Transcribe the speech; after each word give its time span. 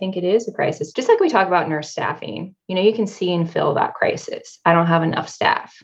think 0.00 0.16
it 0.16 0.24
is 0.24 0.48
a 0.48 0.52
crisis. 0.52 0.92
Just 0.92 1.08
like 1.08 1.20
we 1.20 1.28
talk 1.28 1.46
about 1.46 1.68
nurse 1.68 1.90
staffing, 1.90 2.56
you 2.66 2.74
know, 2.74 2.80
you 2.80 2.94
can 2.94 3.06
see 3.06 3.32
and 3.32 3.48
feel 3.48 3.74
that 3.74 3.94
crisis. 3.94 4.58
I 4.64 4.72
don't 4.72 4.86
have 4.86 5.04
enough 5.04 5.28
staff. 5.28 5.80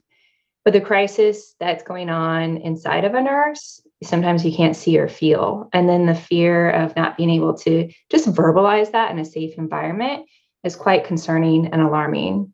But 0.65 0.73
the 0.73 0.81
crisis 0.81 1.55
that's 1.61 1.85
going 1.85 2.11
on 2.11 2.57
inside 2.57 3.05
of 3.05 3.15
a 3.15 3.23
nurse, 3.23 3.81
sometimes 4.03 4.45
you 4.45 4.57
can't 4.57 4.75
see 4.75 4.99
or 4.99 5.07
feel. 5.07 5.69
And 5.73 5.89
then 5.89 6.07
the 6.07 6.15
fear 6.15 6.71
of 6.71 6.97
not 6.97 7.17
being 7.17 7.31
able 7.31 7.55
to 7.59 7.89
just 8.11 8.27
verbalize 8.33 8.91
that 8.91 9.13
in 9.13 9.19
a 9.21 9.25
safe 9.25 9.55
environment 9.59 10.27
is 10.65 10.75
quite 10.75 11.05
concerning 11.05 11.67
and 11.67 11.83
alarming. 11.83 12.53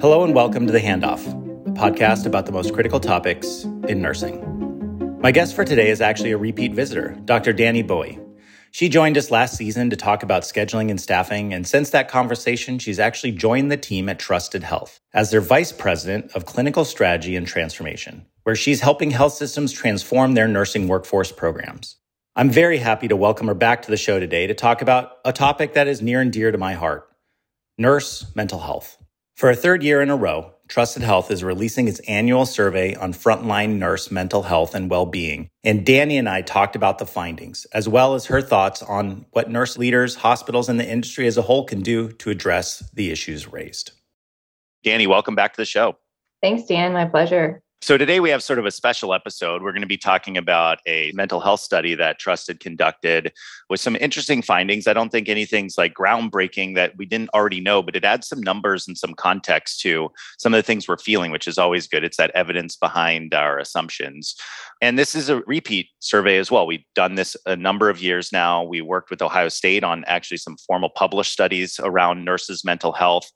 Hello 0.00 0.24
and 0.24 0.34
welcome 0.34 0.66
to 0.66 0.72
The 0.72 0.80
Handoff, 0.80 1.26
a 1.66 1.70
podcast 1.70 2.26
about 2.26 2.44
the 2.44 2.52
most 2.52 2.74
critical 2.74 3.00
topics 3.00 3.64
in 3.88 4.02
nursing. 4.02 4.53
My 5.24 5.32
guest 5.32 5.56
for 5.56 5.64
today 5.64 5.88
is 5.88 6.02
actually 6.02 6.32
a 6.32 6.36
repeat 6.36 6.74
visitor, 6.74 7.16
Dr. 7.24 7.54
Danny 7.54 7.80
Bowie. 7.80 8.20
She 8.72 8.90
joined 8.90 9.16
us 9.16 9.30
last 9.30 9.56
season 9.56 9.88
to 9.88 9.96
talk 9.96 10.22
about 10.22 10.42
scheduling 10.42 10.90
and 10.90 11.00
staffing, 11.00 11.54
and 11.54 11.66
since 11.66 11.88
that 11.88 12.08
conversation, 12.08 12.78
she's 12.78 12.98
actually 12.98 13.32
joined 13.32 13.72
the 13.72 13.78
team 13.78 14.10
at 14.10 14.18
Trusted 14.18 14.62
Health 14.62 15.00
as 15.14 15.30
their 15.30 15.40
vice 15.40 15.72
president 15.72 16.32
of 16.32 16.44
clinical 16.44 16.84
strategy 16.84 17.36
and 17.36 17.46
transformation, 17.46 18.26
where 18.42 18.54
she's 18.54 18.82
helping 18.82 19.12
health 19.12 19.32
systems 19.32 19.72
transform 19.72 20.34
their 20.34 20.46
nursing 20.46 20.88
workforce 20.88 21.32
programs. 21.32 21.96
I'm 22.36 22.50
very 22.50 22.76
happy 22.76 23.08
to 23.08 23.16
welcome 23.16 23.46
her 23.46 23.54
back 23.54 23.80
to 23.80 23.90
the 23.90 23.96
show 23.96 24.20
today 24.20 24.46
to 24.46 24.52
talk 24.52 24.82
about 24.82 25.12
a 25.24 25.32
topic 25.32 25.72
that 25.72 25.88
is 25.88 26.02
near 26.02 26.20
and 26.20 26.34
dear 26.34 26.52
to 26.52 26.58
my 26.58 26.74
heart 26.74 27.08
nurse 27.78 28.26
mental 28.36 28.58
health. 28.58 28.98
For 29.36 29.48
a 29.48 29.56
third 29.56 29.82
year 29.82 30.02
in 30.02 30.10
a 30.10 30.16
row, 30.16 30.53
Trusted 30.68 31.02
Health 31.02 31.30
is 31.30 31.44
releasing 31.44 31.88
its 31.88 32.00
annual 32.00 32.46
survey 32.46 32.94
on 32.94 33.12
frontline 33.12 33.78
nurse 33.78 34.10
mental 34.10 34.42
health 34.44 34.74
and 34.74 34.90
well 34.90 35.04
being. 35.04 35.50
And 35.62 35.84
Danny 35.84 36.16
and 36.16 36.28
I 36.28 36.40
talked 36.40 36.74
about 36.74 36.98
the 36.98 37.06
findings, 37.06 37.66
as 37.72 37.88
well 37.88 38.14
as 38.14 38.26
her 38.26 38.40
thoughts 38.40 38.82
on 38.82 39.26
what 39.32 39.50
nurse 39.50 39.76
leaders, 39.76 40.14
hospitals, 40.14 40.68
and 40.68 40.80
the 40.80 40.88
industry 40.88 41.26
as 41.26 41.36
a 41.36 41.42
whole 41.42 41.64
can 41.64 41.82
do 41.82 42.10
to 42.12 42.30
address 42.30 42.82
the 42.94 43.10
issues 43.10 43.52
raised. 43.52 43.92
Danny, 44.82 45.06
welcome 45.06 45.34
back 45.34 45.52
to 45.54 45.60
the 45.60 45.66
show. 45.66 45.96
Thanks, 46.42 46.66
Dan. 46.66 46.92
My 46.92 47.04
pleasure. 47.04 47.62
So, 47.84 47.98
today 47.98 48.18
we 48.18 48.30
have 48.30 48.42
sort 48.42 48.58
of 48.58 48.64
a 48.64 48.70
special 48.70 49.12
episode. 49.12 49.62
We're 49.62 49.72
going 49.72 49.82
to 49.82 49.86
be 49.86 49.98
talking 49.98 50.38
about 50.38 50.78
a 50.86 51.12
mental 51.12 51.38
health 51.38 51.60
study 51.60 51.94
that 51.96 52.18
Trusted 52.18 52.58
conducted 52.58 53.30
with 53.68 53.78
some 53.78 53.94
interesting 53.96 54.40
findings. 54.40 54.86
I 54.86 54.94
don't 54.94 55.12
think 55.12 55.28
anything's 55.28 55.76
like 55.76 55.92
groundbreaking 55.92 56.76
that 56.76 56.96
we 56.96 57.04
didn't 57.04 57.28
already 57.34 57.60
know, 57.60 57.82
but 57.82 57.94
it 57.94 58.02
adds 58.02 58.26
some 58.26 58.40
numbers 58.40 58.88
and 58.88 58.96
some 58.96 59.12
context 59.12 59.82
to 59.82 60.10
some 60.38 60.54
of 60.54 60.58
the 60.58 60.62
things 60.62 60.88
we're 60.88 60.96
feeling, 60.96 61.30
which 61.30 61.46
is 61.46 61.58
always 61.58 61.86
good. 61.86 62.04
It's 62.04 62.16
that 62.16 62.30
evidence 62.30 62.74
behind 62.74 63.34
our 63.34 63.58
assumptions. 63.58 64.34
And 64.80 64.98
this 64.98 65.14
is 65.14 65.28
a 65.28 65.42
repeat 65.42 65.88
survey 65.98 66.38
as 66.38 66.50
well. 66.50 66.66
We've 66.66 66.86
done 66.94 67.16
this 67.16 67.36
a 67.44 67.54
number 67.54 67.90
of 67.90 68.02
years 68.02 68.32
now. 68.32 68.62
We 68.62 68.80
worked 68.80 69.10
with 69.10 69.20
Ohio 69.20 69.50
State 69.50 69.84
on 69.84 70.04
actually 70.06 70.38
some 70.38 70.56
formal 70.66 70.88
published 70.88 71.34
studies 71.34 71.78
around 71.82 72.24
nurses' 72.24 72.64
mental 72.64 72.92
health. 72.92 73.30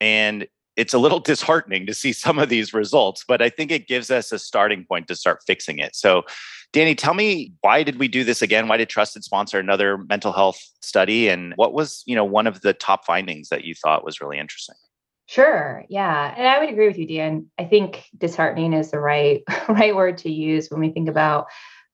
And 0.00 0.46
it's 0.76 0.94
a 0.94 0.98
little 0.98 1.20
disheartening 1.30 1.86
to 1.86 1.94
see 1.94 2.12
some 2.12 2.38
of 2.38 2.48
these 2.48 2.74
results, 2.74 3.24
but 3.26 3.42
I 3.42 3.48
think 3.48 3.70
it 3.70 3.88
gives 3.88 4.10
us 4.10 4.32
a 4.32 4.38
starting 4.38 4.84
point 4.84 5.08
to 5.08 5.16
start 5.16 5.40
fixing 5.46 5.78
it. 5.78 5.94
So, 5.94 6.22
Danny, 6.72 6.94
tell 6.94 7.14
me 7.14 7.52
why 7.60 7.82
did 7.82 7.98
we 7.98 8.08
do 8.08 8.24
this 8.24 8.42
again? 8.42 8.66
Why 8.68 8.76
did 8.76 8.88
Trusted 8.88 9.22
sponsor 9.24 9.58
another 9.58 9.98
mental 9.98 10.32
health 10.32 10.60
study, 10.80 11.28
and 11.28 11.52
what 11.56 11.72
was 11.72 12.02
you 12.06 12.16
know 12.16 12.24
one 12.24 12.46
of 12.46 12.62
the 12.62 12.72
top 12.72 13.04
findings 13.04 13.48
that 13.48 13.64
you 13.64 13.74
thought 13.74 14.04
was 14.04 14.20
really 14.20 14.38
interesting? 14.38 14.76
Sure. 15.26 15.84
Yeah. 15.88 16.34
And 16.36 16.46
I 16.46 16.58
would 16.58 16.68
agree 16.68 16.86
with 16.86 16.98
you, 16.98 17.06
Dan. 17.06 17.46
I 17.58 17.64
think 17.64 18.04
disheartening 18.18 18.74
is 18.74 18.90
the 18.90 19.00
right 19.00 19.42
right 19.68 19.94
word 19.94 20.18
to 20.18 20.30
use 20.30 20.68
when 20.70 20.80
we 20.80 20.90
think 20.90 21.08
about 21.08 21.46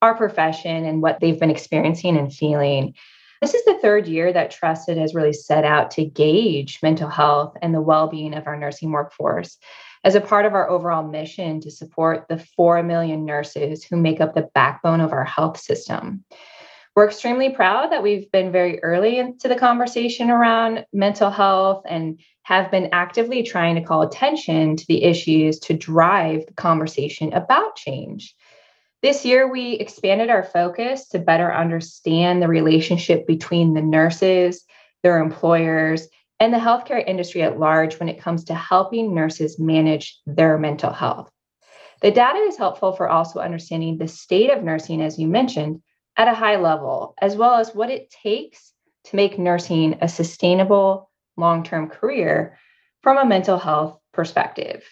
our 0.02 0.14
profession 0.14 0.84
and 0.84 1.02
what 1.02 1.20
they've 1.20 1.38
been 1.38 1.50
experiencing 1.50 2.16
and 2.16 2.32
feeling. 2.32 2.94
This 3.40 3.54
is 3.54 3.64
the 3.64 3.78
third 3.80 4.06
year 4.06 4.32
that 4.32 4.50
Trusted 4.50 4.98
has 4.98 5.14
really 5.14 5.32
set 5.32 5.64
out 5.64 5.90
to 5.92 6.04
gauge 6.04 6.78
mental 6.82 7.08
health 7.08 7.56
and 7.62 7.74
the 7.74 7.80
well 7.80 8.06
being 8.06 8.34
of 8.34 8.46
our 8.46 8.56
nursing 8.56 8.92
workforce 8.92 9.56
as 10.04 10.14
a 10.14 10.20
part 10.20 10.44
of 10.44 10.52
our 10.52 10.68
overall 10.68 11.06
mission 11.06 11.60
to 11.60 11.70
support 11.70 12.26
the 12.28 12.38
4 12.38 12.82
million 12.82 13.24
nurses 13.24 13.82
who 13.82 13.96
make 13.96 14.20
up 14.20 14.34
the 14.34 14.50
backbone 14.54 15.00
of 15.00 15.12
our 15.12 15.24
health 15.24 15.58
system. 15.58 16.22
We're 16.94 17.06
extremely 17.06 17.50
proud 17.50 17.92
that 17.92 18.02
we've 18.02 18.30
been 18.30 18.52
very 18.52 18.82
early 18.82 19.18
into 19.18 19.48
the 19.48 19.56
conversation 19.56 20.28
around 20.28 20.84
mental 20.92 21.30
health 21.30 21.84
and 21.88 22.20
have 22.42 22.70
been 22.70 22.90
actively 22.92 23.42
trying 23.42 23.76
to 23.76 23.82
call 23.82 24.02
attention 24.02 24.76
to 24.76 24.86
the 24.86 25.04
issues 25.04 25.58
to 25.60 25.74
drive 25.74 26.44
the 26.46 26.54
conversation 26.54 27.32
about 27.32 27.76
change. 27.76 28.34
This 29.02 29.24
year, 29.24 29.50
we 29.50 29.72
expanded 29.72 30.28
our 30.28 30.42
focus 30.42 31.08
to 31.08 31.18
better 31.18 31.52
understand 31.52 32.42
the 32.42 32.48
relationship 32.48 33.26
between 33.26 33.72
the 33.72 33.80
nurses, 33.80 34.64
their 35.02 35.20
employers, 35.20 36.06
and 36.38 36.52
the 36.52 36.58
healthcare 36.58 37.02
industry 37.06 37.42
at 37.42 37.58
large 37.58 37.98
when 37.98 38.10
it 38.10 38.20
comes 38.20 38.44
to 38.44 38.54
helping 38.54 39.14
nurses 39.14 39.58
manage 39.58 40.18
their 40.26 40.58
mental 40.58 40.92
health. 40.92 41.30
The 42.02 42.10
data 42.10 42.38
is 42.40 42.58
helpful 42.58 42.92
for 42.92 43.08
also 43.08 43.40
understanding 43.40 43.96
the 43.96 44.08
state 44.08 44.50
of 44.50 44.62
nursing, 44.62 45.00
as 45.02 45.18
you 45.18 45.28
mentioned, 45.28 45.82
at 46.16 46.28
a 46.28 46.34
high 46.34 46.56
level, 46.56 47.14
as 47.20 47.36
well 47.36 47.54
as 47.54 47.74
what 47.74 47.90
it 47.90 48.10
takes 48.10 48.72
to 49.04 49.16
make 49.16 49.38
nursing 49.38 49.98
a 50.02 50.08
sustainable 50.08 51.10
long 51.36 51.62
term 51.62 51.88
career 51.88 52.58
from 53.02 53.16
a 53.16 53.24
mental 53.24 53.58
health 53.58 53.98
perspective. 54.12 54.84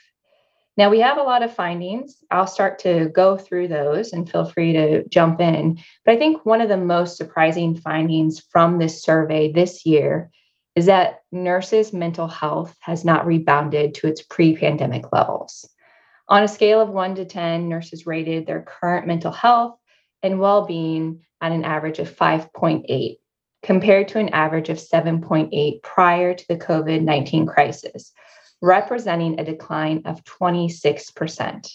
Now, 0.78 0.90
we 0.90 1.00
have 1.00 1.18
a 1.18 1.22
lot 1.24 1.42
of 1.42 1.52
findings. 1.52 2.18
I'll 2.30 2.46
start 2.46 2.78
to 2.80 3.08
go 3.08 3.36
through 3.36 3.66
those 3.66 4.12
and 4.12 4.30
feel 4.30 4.44
free 4.44 4.72
to 4.74 5.02
jump 5.08 5.40
in. 5.40 5.80
But 6.04 6.14
I 6.14 6.18
think 6.18 6.46
one 6.46 6.60
of 6.60 6.68
the 6.68 6.76
most 6.76 7.16
surprising 7.16 7.74
findings 7.74 8.38
from 8.38 8.78
this 8.78 9.02
survey 9.02 9.50
this 9.50 9.84
year 9.84 10.30
is 10.76 10.86
that 10.86 11.22
nurses' 11.32 11.92
mental 11.92 12.28
health 12.28 12.76
has 12.78 13.04
not 13.04 13.26
rebounded 13.26 13.94
to 13.94 14.06
its 14.06 14.22
pre 14.22 14.56
pandemic 14.56 15.12
levels. 15.12 15.68
On 16.28 16.44
a 16.44 16.48
scale 16.48 16.80
of 16.80 16.90
one 16.90 17.16
to 17.16 17.24
10, 17.24 17.68
nurses 17.68 18.06
rated 18.06 18.46
their 18.46 18.62
current 18.62 19.04
mental 19.04 19.32
health 19.32 19.76
and 20.22 20.38
well 20.38 20.64
being 20.64 21.24
at 21.40 21.50
an 21.50 21.64
average 21.64 21.98
of 21.98 22.08
5.8, 22.08 23.16
compared 23.64 24.06
to 24.08 24.20
an 24.20 24.28
average 24.28 24.68
of 24.68 24.76
7.8 24.76 25.82
prior 25.82 26.34
to 26.34 26.48
the 26.48 26.56
COVID 26.56 27.02
19 27.02 27.46
crisis 27.46 28.12
representing 28.60 29.38
a 29.38 29.44
decline 29.44 30.02
of 30.04 30.24
26%. 30.24 31.68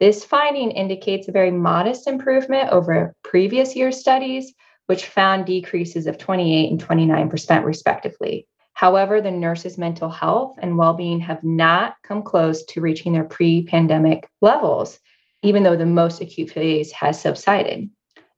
This 0.00 0.24
finding 0.24 0.72
indicates 0.72 1.28
a 1.28 1.32
very 1.32 1.50
modest 1.50 2.06
improvement 2.06 2.70
over 2.70 3.14
previous 3.22 3.76
year 3.76 3.92
studies, 3.92 4.52
which 4.86 5.06
found 5.06 5.46
decreases 5.46 6.06
of 6.06 6.18
28 6.18 6.70
and 6.70 6.84
29%, 6.84 7.64
respectively. 7.64 8.46
However, 8.72 9.20
the 9.20 9.30
nurses' 9.30 9.78
mental 9.78 10.10
health 10.10 10.56
and 10.58 10.76
well 10.76 10.94
being 10.94 11.20
have 11.20 11.44
not 11.44 11.94
come 12.02 12.22
close 12.22 12.64
to 12.64 12.80
reaching 12.80 13.12
their 13.12 13.24
pre 13.24 13.64
pandemic 13.64 14.28
levels, 14.40 14.98
even 15.42 15.62
though 15.62 15.76
the 15.76 15.86
most 15.86 16.20
acute 16.20 16.50
phase 16.50 16.90
has 16.90 17.20
subsided. 17.20 17.88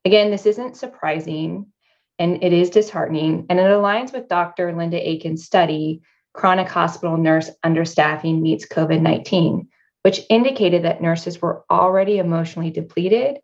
Again, 0.04 0.30
this 0.30 0.46
isn't 0.46 0.76
surprising 0.76 1.66
and 2.18 2.42
it 2.42 2.52
is 2.52 2.70
disheartening, 2.70 3.46
and 3.50 3.58
it 3.58 3.64
aligns 3.64 4.12
with 4.12 4.28
Dr. 4.28 4.74
Linda 4.74 4.96
Aiken's 4.96 5.44
study 5.44 6.00
chronic 6.36 6.68
hospital 6.68 7.16
nurse 7.16 7.50
understaffing 7.64 8.40
meets 8.40 8.66
COVID 8.66 9.00
19, 9.00 9.68
which 10.02 10.20
indicated 10.28 10.84
that 10.84 11.02
nurses 11.02 11.40
were 11.40 11.64
already 11.70 12.18
emotionally 12.18 12.70
depleted 12.70 13.38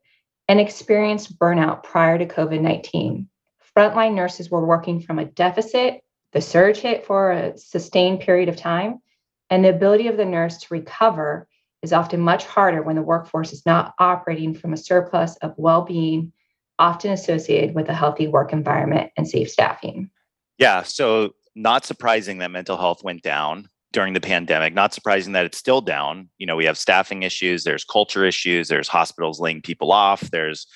and 0.47 0.60
experienced 0.60 1.38
burnout 1.38 1.82
prior 1.82 2.19
to 2.19 2.26
COVID 2.26 2.60
19. 2.60 3.28
Frontline 3.76 4.14
nurses 4.14 4.50
were 4.50 4.64
working 4.64 5.00
from 5.00 5.19
a 5.19 5.25
deficit, 5.25 6.03
the 6.32 6.41
surge 6.41 6.78
hit 6.78 7.06
for 7.06 7.32
a 7.32 7.56
sustained 7.56 8.20
period 8.20 8.48
of 8.48 8.56
time, 8.56 9.00
and 9.48 9.64
the 9.64 9.70
ability 9.70 10.09
of 10.09 10.19
the 10.19 10.24
nurse 10.24 10.59
to 10.59 10.66
recover 10.70 11.48
is 11.82 11.92
often 11.92 12.20
much 12.20 12.44
harder 12.44 12.82
when 12.82 12.97
the 12.97 13.03
workforce 13.03 13.53
is 13.53 13.64
not 13.64 13.94
operating 13.98 14.54
from 14.54 14.72
a 14.72 14.76
surplus 14.76 15.36
of 15.38 15.54
well 15.56 15.83
being, 15.83 16.33
often 16.78 17.10
associated 17.10 17.74
with 17.74 17.88
a 17.88 17.95
healthy 17.95 18.28
work 18.28 18.53
environment 18.53 19.10
and 19.16 19.27
safe 19.27 19.50
staffing. 19.50 20.10
Yeah. 20.59 20.83
So 20.83 21.34
not 21.54 21.84
surprising 21.84 22.39
that 22.39 22.51
mental 22.51 22.77
health 22.77 23.03
went 23.04 23.22
down 23.22 23.69
during 23.93 24.15
the 24.15 24.21
pandemic. 24.21 24.75
Not 24.75 24.95
surprising 24.95 25.33
that 25.34 25.45
it's 25.45 25.59
still 25.59 25.81
down. 25.81 26.28
You 26.39 26.47
know, 26.47 26.57
we 26.57 26.65
have 26.65 26.78
staffing 26.78 27.22
issues, 27.22 27.65
there's 27.65 27.84
culture 27.84 28.25
issues, 28.25 28.69
there's 28.69 28.89
hospitals 28.89 29.39
laying 29.39 29.63
people 29.63 29.93
off, 29.93 30.22
there's 30.31 30.66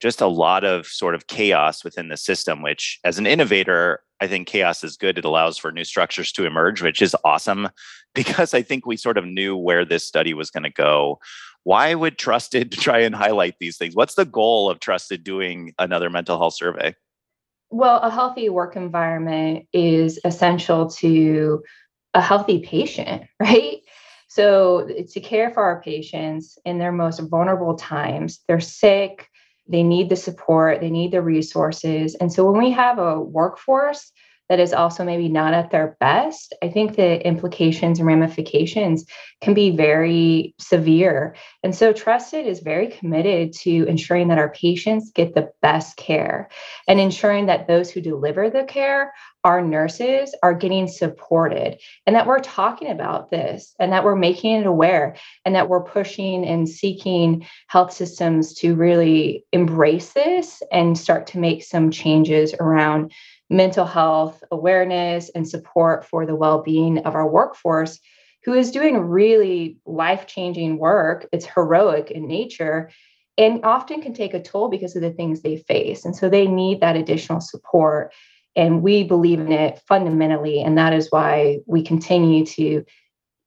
just 0.00 0.20
a 0.20 0.26
lot 0.26 0.62
of 0.62 0.86
sort 0.86 1.14
of 1.14 1.26
chaos 1.26 1.82
within 1.82 2.08
the 2.08 2.16
system, 2.16 2.62
which 2.62 3.00
as 3.02 3.18
an 3.18 3.26
innovator, 3.26 4.00
I 4.20 4.26
think 4.26 4.46
chaos 4.46 4.84
is 4.84 4.96
good. 4.96 5.18
It 5.18 5.24
allows 5.24 5.56
for 5.56 5.72
new 5.72 5.84
structures 5.84 6.32
to 6.32 6.44
emerge, 6.44 6.82
which 6.82 7.00
is 7.00 7.16
awesome 7.24 7.68
because 8.14 8.54
I 8.54 8.62
think 8.62 8.86
we 8.86 8.96
sort 8.96 9.18
of 9.18 9.24
knew 9.26 9.56
where 9.56 9.84
this 9.84 10.06
study 10.06 10.34
was 10.34 10.50
going 10.50 10.64
to 10.64 10.70
go. 10.70 11.18
Why 11.64 11.94
would 11.94 12.18
Trusted 12.18 12.72
try 12.80 13.00
and 13.00 13.14
highlight 13.14 13.54
these 13.58 13.78
things? 13.78 13.94
What's 13.94 14.14
the 14.14 14.26
goal 14.26 14.70
of 14.70 14.80
Trusted 14.80 15.24
doing 15.24 15.72
another 15.78 16.10
mental 16.10 16.38
health 16.38 16.54
survey? 16.54 16.94
Well, 17.70 17.98
a 18.00 18.10
healthy 18.10 18.48
work 18.48 18.76
environment 18.76 19.66
is 19.72 20.20
essential 20.24 20.88
to 20.90 21.62
a 22.14 22.20
healthy 22.20 22.60
patient, 22.60 23.24
right? 23.40 23.78
So, 24.28 24.88
to 25.12 25.20
care 25.20 25.50
for 25.50 25.62
our 25.62 25.80
patients 25.82 26.58
in 26.64 26.78
their 26.78 26.92
most 26.92 27.20
vulnerable 27.20 27.74
times, 27.74 28.40
they're 28.48 28.60
sick, 28.60 29.28
they 29.68 29.82
need 29.82 30.08
the 30.10 30.16
support, 30.16 30.80
they 30.80 30.90
need 30.90 31.12
the 31.12 31.22
resources. 31.22 32.14
And 32.16 32.32
so, 32.32 32.50
when 32.50 32.60
we 32.62 32.70
have 32.72 32.98
a 32.98 33.20
workforce 33.20 34.12
that 34.48 34.60
is 34.60 34.72
also 34.72 35.04
maybe 35.04 35.28
not 35.28 35.54
at 35.54 35.70
their 35.70 35.96
best, 36.00 36.54
I 36.62 36.68
think 36.68 36.96
the 36.96 37.24
implications 37.26 37.98
and 37.98 38.06
ramifications 38.06 39.04
can 39.40 39.54
be 39.54 39.70
very 39.70 40.54
severe. 40.58 41.34
And 41.62 41.74
so, 41.74 41.92
Trusted 41.92 42.46
is 42.46 42.60
very 42.60 42.88
committed 42.88 43.52
to 43.60 43.86
ensuring 43.86 44.28
that 44.28 44.38
our 44.38 44.50
patients 44.50 45.10
get 45.10 45.34
the 45.34 45.50
best 45.62 45.96
care 45.96 46.48
and 46.88 47.00
ensuring 47.00 47.46
that 47.46 47.66
those 47.66 47.90
who 47.90 48.00
deliver 48.00 48.48
the 48.48 48.64
care, 48.64 49.12
our 49.44 49.62
nurses, 49.62 50.34
are 50.42 50.54
getting 50.54 50.88
supported 50.88 51.78
and 52.06 52.16
that 52.16 52.26
we're 52.26 52.40
talking 52.40 52.90
about 52.90 53.30
this 53.30 53.74
and 53.78 53.92
that 53.92 54.04
we're 54.04 54.16
making 54.16 54.60
it 54.60 54.66
aware 54.66 55.16
and 55.44 55.54
that 55.54 55.68
we're 55.68 55.82
pushing 55.82 56.44
and 56.46 56.68
seeking 56.68 57.46
health 57.68 57.92
systems 57.92 58.54
to 58.54 58.74
really 58.74 59.44
embrace 59.52 60.12
this 60.12 60.62
and 60.72 60.98
start 60.98 61.26
to 61.28 61.38
make 61.38 61.62
some 61.62 61.90
changes 61.90 62.54
around 62.54 63.12
mental 63.48 63.86
health 63.86 64.42
awareness 64.50 65.30
and 65.30 65.48
support 65.48 66.04
for 66.04 66.26
the 66.26 66.34
well-being 66.34 66.98
of 66.98 67.14
our 67.14 67.28
workforce 67.28 68.00
who 68.44 68.54
is 68.54 68.70
doing 68.70 68.98
really 68.98 69.78
life-changing 69.86 70.78
work. 70.78 71.26
It's 71.32 71.46
heroic 71.46 72.10
in 72.10 72.28
nature 72.28 72.90
and 73.38 73.64
often 73.64 74.00
can 74.00 74.14
take 74.14 74.34
a 74.34 74.42
toll 74.42 74.68
because 74.68 74.96
of 74.96 75.02
the 75.02 75.10
things 75.10 75.42
they 75.42 75.56
face. 75.56 76.04
And 76.04 76.16
so 76.16 76.28
they 76.28 76.46
need 76.46 76.80
that 76.80 76.96
additional 76.96 77.40
support 77.40 78.12
and 78.56 78.82
we 78.82 79.04
believe 79.04 79.38
in 79.38 79.52
it 79.52 79.80
fundamentally 79.86 80.62
and 80.62 80.78
that 80.78 80.92
is 80.92 81.08
why 81.10 81.58
we 81.66 81.82
continue 81.82 82.44
to 82.46 82.84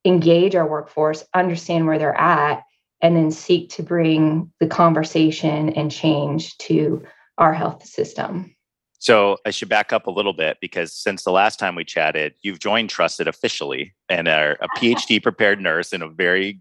engage 0.06 0.56
our 0.56 0.68
workforce 0.68 1.26
understand 1.34 1.86
where 1.86 1.98
they're 1.98 2.18
at 2.20 2.64
and 3.02 3.16
then 3.16 3.32
seek 3.32 3.70
to 3.72 3.84
bring 3.84 4.52
the 4.60 4.68
conversation 4.68 5.70
and 5.70 5.92
change 5.92 6.58
to 6.58 7.04
our 7.38 7.54
health 7.54 7.86
system 7.86 8.56
so 9.00 9.38
I 9.46 9.52
should 9.52 9.70
back 9.70 9.94
up 9.94 10.08
a 10.08 10.12
little 10.12 10.34
bit 10.34 10.58
because 10.60 10.94
since 10.94 11.24
the 11.24 11.32
last 11.32 11.58
time 11.58 11.76
we 11.76 11.86
chatted, 11.86 12.36
you've 12.42 12.60
joined 12.60 12.90
Trusted 12.90 13.28
officially 13.28 13.94
and 14.10 14.28
are 14.28 14.58
a 14.62 14.68
PhD 14.78 15.24
prepared 15.24 15.62
nurse 15.62 15.94
in 15.94 16.02
a 16.02 16.10
very 16.10 16.60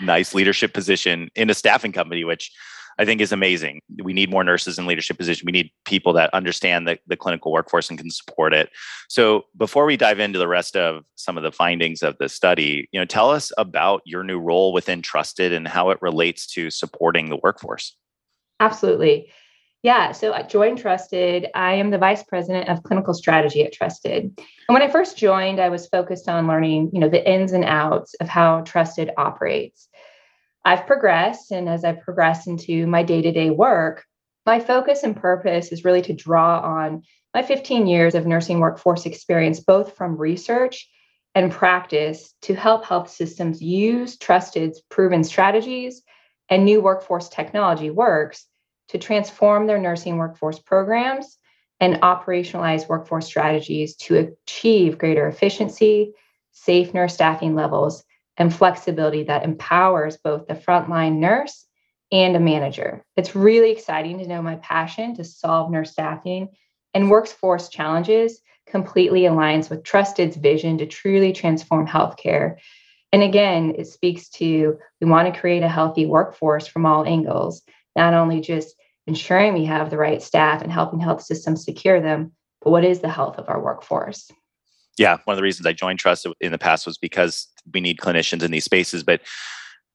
nice 0.00 0.34
leadership 0.34 0.72
position 0.72 1.28
in 1.34 1.50
a 1.50 1.54
staffing 1.54 1.92
company, 1.92 2.24
which 2.24 2.52
I 2.98 3.04
think 3.04 3.20
is 3.20 3.32
amazing. 3.32 3.80
We 4.02 4.12
need 4.12 4.30
more 4.30 4.44
nurses 4.44 4.78
in 4.78 4.86
leadership 4.86 5.16
position. 5.16 5.46
We 5.46 5.52
need 5.52 5.70
people 5.84 6.12
that 6.12 6.32
understand 6.32 6.86
the, 6.86 6.98
the 7.06 7.16
clinical 7.16 7.50
workforce 7.50 7.88
and 7.88 7.98
can 7.98 8.10
support 8.10 8.52
it. 8.52 8.70
So 9.08 9.46
before 9.56 9.84
we 9.84 9.96
dive 9.96 10.20
into 10.20 10.38
the 10.38 10.48
rest 10.48 10.76
of 10.76 11.04
some 11.16 11.36
of 11.36 11.42
the 11.42 11.52
findings 11.52 12.02
of 12.02 12.16
the 12.18 12.28
study, 12.28 12.88
you 12.92 13.00
know, 13.00 13.06
tell 13.06 13.30
us 13.30 13.50
about 13.56 14.02
your 14.04 14.22
new 14.22 14.38
role 14.38 14.72
within 14.72 15.02
Trusted 15.02 15.52
and 15.52 15.66
how 15.66 15.90
it 15.90 15.98
relates 16.02 16.46
to 16.48 16.70
supporting 16.70 17.28
the 17.28 17.38
workforce. 17.42 17.96
Absolutely. 18.60 19.32
Yeah, 19.82 20.12
so 20.12 20.32
I 20.32 20.42
joined 20.42 20.78
Trusted. 20.78 21.48
I 21.56 21.74
am 21.74 21.90
the 21.90 21.98
vice 21.98 22.22
president 22.22 22.68
of 22.68 22.84
clinical 22.84 23.14
strategy 23.14 23.64
at 23.64 23.72
Trusted. 23.72 24.22
And 24.26 24.74
when 24.74 24.82
I 24.82 24.88
first 24.88 25.18
joined, 25.18 25.60
I 25.60 25.70
was 25.70 25.88
focused 25.88 26.28
on 26.28 26.46
learning, 26.46 26.90
you 26.92 27.00
know, 27.00 27.08
the 27.08 27.28
ins 27.28 27.50
and 27.52 27.64
outs 27.64 28.14
of 28.14 28.28
how 28.28 28.60
Trusted 28.60 29.10
operates. 29.16 29.88
I've 30.64 30.86
progressed, 30.86 31.50
and 31.50 31.68
as 31.68 31.84
I 31.84 31.94
progress 31.94 32.46
into 32.46 32.86
my 32.86 33.02
day-to-day 33.02 33.50
work, 33.50 34.04
my 34.46 34.60
focus 34.60 35.02
and 35.02 35.16
purpose 35.16 35.72
is 35.72 35.84
really 35.84 36.02
to 36.02 36.12
draw 36.12 36.60
on 36.60 37.02
my 37.34 37.42
15 37.42 37.88
years 37.88 38.14
of 38.14 38.24
nursing 38.24 38.60
workforce 38.60 39.04
experience, 39.04 39.58
both 39.58 39.96
from 39.96 40.16
research 40.16 40.88
and 41.34 41.50
practice, 41.50 42.32
to 42.42 42.54
help 42.54 42.84
health 42.84 43.10
systems 43.10 43.60
use 43.60 44.16
Trusted's 44.16 44.80
proven 44.90 45.24
strategies 45.24 46.02
and 46.48 46.64
new 46.64 46.80
workforce 46.80 47.28
technology 47.28 47.90
works 47.90 48.46
to 48.92 48.98
transform 48.98 49.66
their 49.66 49.78
nursing 49.78 50.18
workforce 50.18 50.58
programs 50.58 51.38
and 51.80 51.96
operationalize 52.02 52.88
workforce 52.88 53.26
strategies 53.26 53.96
to 53.96 54.16
achieve 54.16 54.98
greater 54.98 55.26
efficiency, 55.26 56.12
safe 56.52 56.94
nurse 56.94 57.14
staffing 57.14 57.54
levels, 57.54 58.04
and 58.36 58.54
flexibility 58.54 59.24
that 59.24 59.44
empowers 59.44 60.18
both 60.18 60.46
the 60.46 60.54
frontline 60.54 61.16
nurse 61.16 61.66
and 62.12 62.36
a 62.36 62.40
manager. 62.40 63.02
It's 63.16 63.34
really 63.34 63.70
exciting 63.70 64.18
to 64.18 64.28
know 64.28 64.42
my 64.42 64.56
passion 64.56 65.14
to 65.16 65.24
solve 65.24 65.70
nurse 65.70 65.92
staffing 65.92 66.50
and 66.92 67.10
workforce 67.10 67.70
challenges 67.70 68.40
completely 68.66 69.22
aligns 69.22 69.70
with 69.70 69.82
Trusted's 69.82 70.36
vision 70.36 70.78
to 70.78 70.86
truly 70.86 71.32
transform 71.32 71.86
healthcare. 71.86 72.56
And 73.10 73.22
again, 73.22 73.74
it 73.78 73.86
speaks 73.86 74.28
to 74.30 74.78
we 75.00 75.06
want 75.06 75.32
to 75.32 75.40
create 75.40 75.62
a 75.62 75.68
healthy 75.68 76.04
workforce 76.04 76.66
from 76.66 76.84
all 76.84 77.06
angles, 77.06 77.62
not 77.96 78.14
only 78.14 78.40
just 78.40 78.74
ensuring 79.06 79.54
we 79.54 79.64
have 79.64 79.90
the 79.90 79.98
right 79.98 80.22
staff 80.22 80.62
and 80.62 80.72
helping 80.72 81.00
health 81.00 81.22
systems 81.22 81.64
secure 81.64 82.00
them, 82.00 82.32
but 82.60 82.70
what 82.70 82.84
is 82.84 83.00
the 83.00 83.08
health 83.08 83.38
of 83.38 83.48
our 83.48 83.60
workforce? 83.60 84.30
Yeah, 84.98 85.18
one 85.24 85.34
of 85.34 85.36
the 85.36 85.42
reasons 85.42 85.66
I 85.66 85.72
joined 85.72 85.98
Trust 85.98 86.26
in 86.40 86.52
the 86.52 86.58
past 86.58 86.86
was 86.86 86.98
because 86.98 87.48
we 87.72 87.80
need 87.80 87.98
clinicians 87.98 88.42
in 88.42 88.50
these 88.50 88.64
spaces. 88.64 89.02
But 89.02 89.20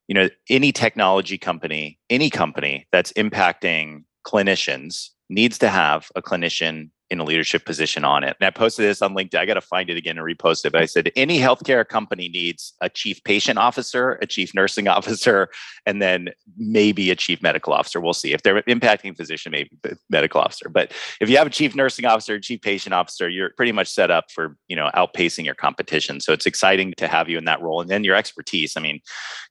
you 0.08 0.16
know, 0.16 0.30
any 0.50 0.72
technology 0.72 1.38
company, 1.38 2.00
any 2.10 2.30
company 2.30 2.88
that's 2.92 3.12
impacting 3.14 4.04
clinicians 4.26 5.10
needs 5.30 5.58
to 5.60 5.70
have 5.70 6.10
a 6.16 6.22
clinician 6.22 6.90
in 7.10 7.20
a 7.20 7.24
leadership 7.24 7.66
position 7.66 8.04
on 8.04 8.24
it. 8.24 8.36
And 8.40 8.48
I 8.48 8.50
posted 8.50 8.86
this 8.86 9.02
on 9.02 9.16
LinkedIn. 9.16 9.40
I 9.40 9.46
got 9.46 9.54
to 9.54 9.62
find 9.62 9.90
it 9.90 9.96
again 9.98 10.18
and 10.18 10.28
repost 10.28 10.66
it. 10.66 10.74
But 10.74 10.82
I 10.82 10.86
said 10.86 11.10
any 11.16 11.40
healthcare 11.40 11.88
company 11.88 12.28
needs 12.28 12.74
a 12.82 12.90
chief 12.90 13.24
patient 13.24 13.58
officer, 13.58 14.14
a 14.22 14.26
chief 14.26 14.54
nursing 14.54 14.88
officer, 14.98 15.50
and 15.86 16.02
then 16.02 16.30
maybe 16.58 17.10
a 17.10 17.16
chief 17.16 17.42
medical 17.42 17.72
officer. 17.72 18.02
We'll 18.02 18.14
see 18.14 18.34
if 18.34 18.44
they're 18.44 18.62
impacting 18.64 19.16
physician, 19.16 19.52
maybe 19.52 19.72
medical 20.10 20.42
officer. 20.42 20.68
But 20.70 20.92
if 21.22 21.30
you 21.30 21.38
have 21.38 21.48
a 21.48 21.52
chief 21.52 21.76
nursing 21.76 22.06
officer, 22.06 22.36
a 22.36 22.42
chief 22.42 22.62
patient 22.62 22.94
officer, 22.94 23.30
you're 23.30 23.52
pretty 23.52 23.72
much 23.72 23.88
set 23.88 24.12
up 24.12 24.30
for 24.30 24.58
you 24.68 24.76
know 24.76 24.90
outpacing 24.94 25.46
your 25.46 25.56
competition. 25.56 26.20
So 26.20 26.34
it's 26.34 26.46
exciting 26.46 26.94
to 26.98 27.08
have 27.08 27.30
you 27.30 27.38
in 27.38 27.46
that 27.46 27.62
role, 27.62 27.80
and 27.80 27.90
then 27.90 28.04
your 28.04 28.16
expertise. 28.16 28.76
I 28.76 28.82
mean, 28.82 29.00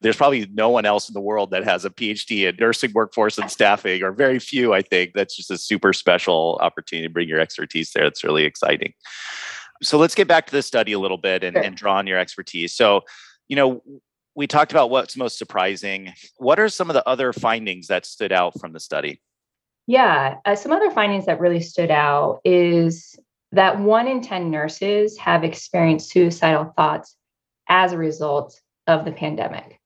there's 0.03 0.17
probably 0.17 0.47
no 0.53 0.69
one 0.69 0.85
else 0.85 1.08
in 1.08 1.14
the 1.14 1.20
world 1.20 1.50
that 1.53 1.64
has 1.64 1.85
a 1.85 1.91
PhD 1.91 2.49
in 2.49 2.56
nursing 2.61 2.93
workforce 2.93 3.38
and 3.38 3.50
staffing, 3.50 4.03
or 4.03 4.12
very 4.12 4.38
few. 4.38 4.75
I 4.75 4.82
think 4.82 5.12
that's 5.14 5.35
just 5.35 5.50
a 5.50 5.56
super 5.56 5.94
special 5.94 6.58
opportunity 6.61 7.08
to 7.08 7.12
bring 7.12 7.29
your 7.29 7.45
expertise 7.46 7.93
there. 7.93 8.04
It's 8.04 8.25
really 8.25 8.44
exciting. 8.44 8.93
So 9.82 9.98
let's 9.98 10.14
get 10.16 10.26
back 10.26 10.46
to 10.46 10.52
the 10.52 10.62
study 10.62 10.93
a 10.93 10.98
little 10.98 11.19
bit 11.19 11.44
and, 11.44 11.54
sure. 11.54 11.62
and 11.62 11.76
draw 11.76 11.96
on 11.96 12.06
your 12.06 12.19
expertise. 12.19 12.75
So, 12.75 13.02
you 13.46 13.54
know, 13.54 13.82
we 14.34 14.46
talked 14.46 14.72
about 14.72 14.90
what's 14.90 15.16
most 15.16 15.38
surprising. 15.38 16.12
What 16.38 16.58
are 16.58 16.69
some 16.69 16.90
of 16.90 16.94
the 16.94 17.08
other 17.08 17.32
findings 17.32 17.87
that 17.87 18.04
stood 18.04 18.32
out 18.32 18.58
from 18.58 18.72
the 18.72 18.81
study? 18.81 19.20
Yeah, 19.87 20.38
uh, 20.44 20.56
some 20.56 20.72
other 20.72 20.91
findings 20.91 21.26
that 21.26 21.38
really 21.38 21.60
stood 21.60 21.91
out 21.91 22.41
is 22.44 23.17
that 23.53 23.79
one 23.79 24.08
in 24.08 24.20
10 24.20 24.50
nurses 24.50 25.17
have 25.19 25.44
experienced 25.44 26.10
suicidal 26.10 26.72
thoughts 26.76 27.17
as 27.69 27.93
a 27.93 27.98
result 27.98 28.60
of 28.86 29.05
the 29.05 29.12
pandemic. 29.12 29.81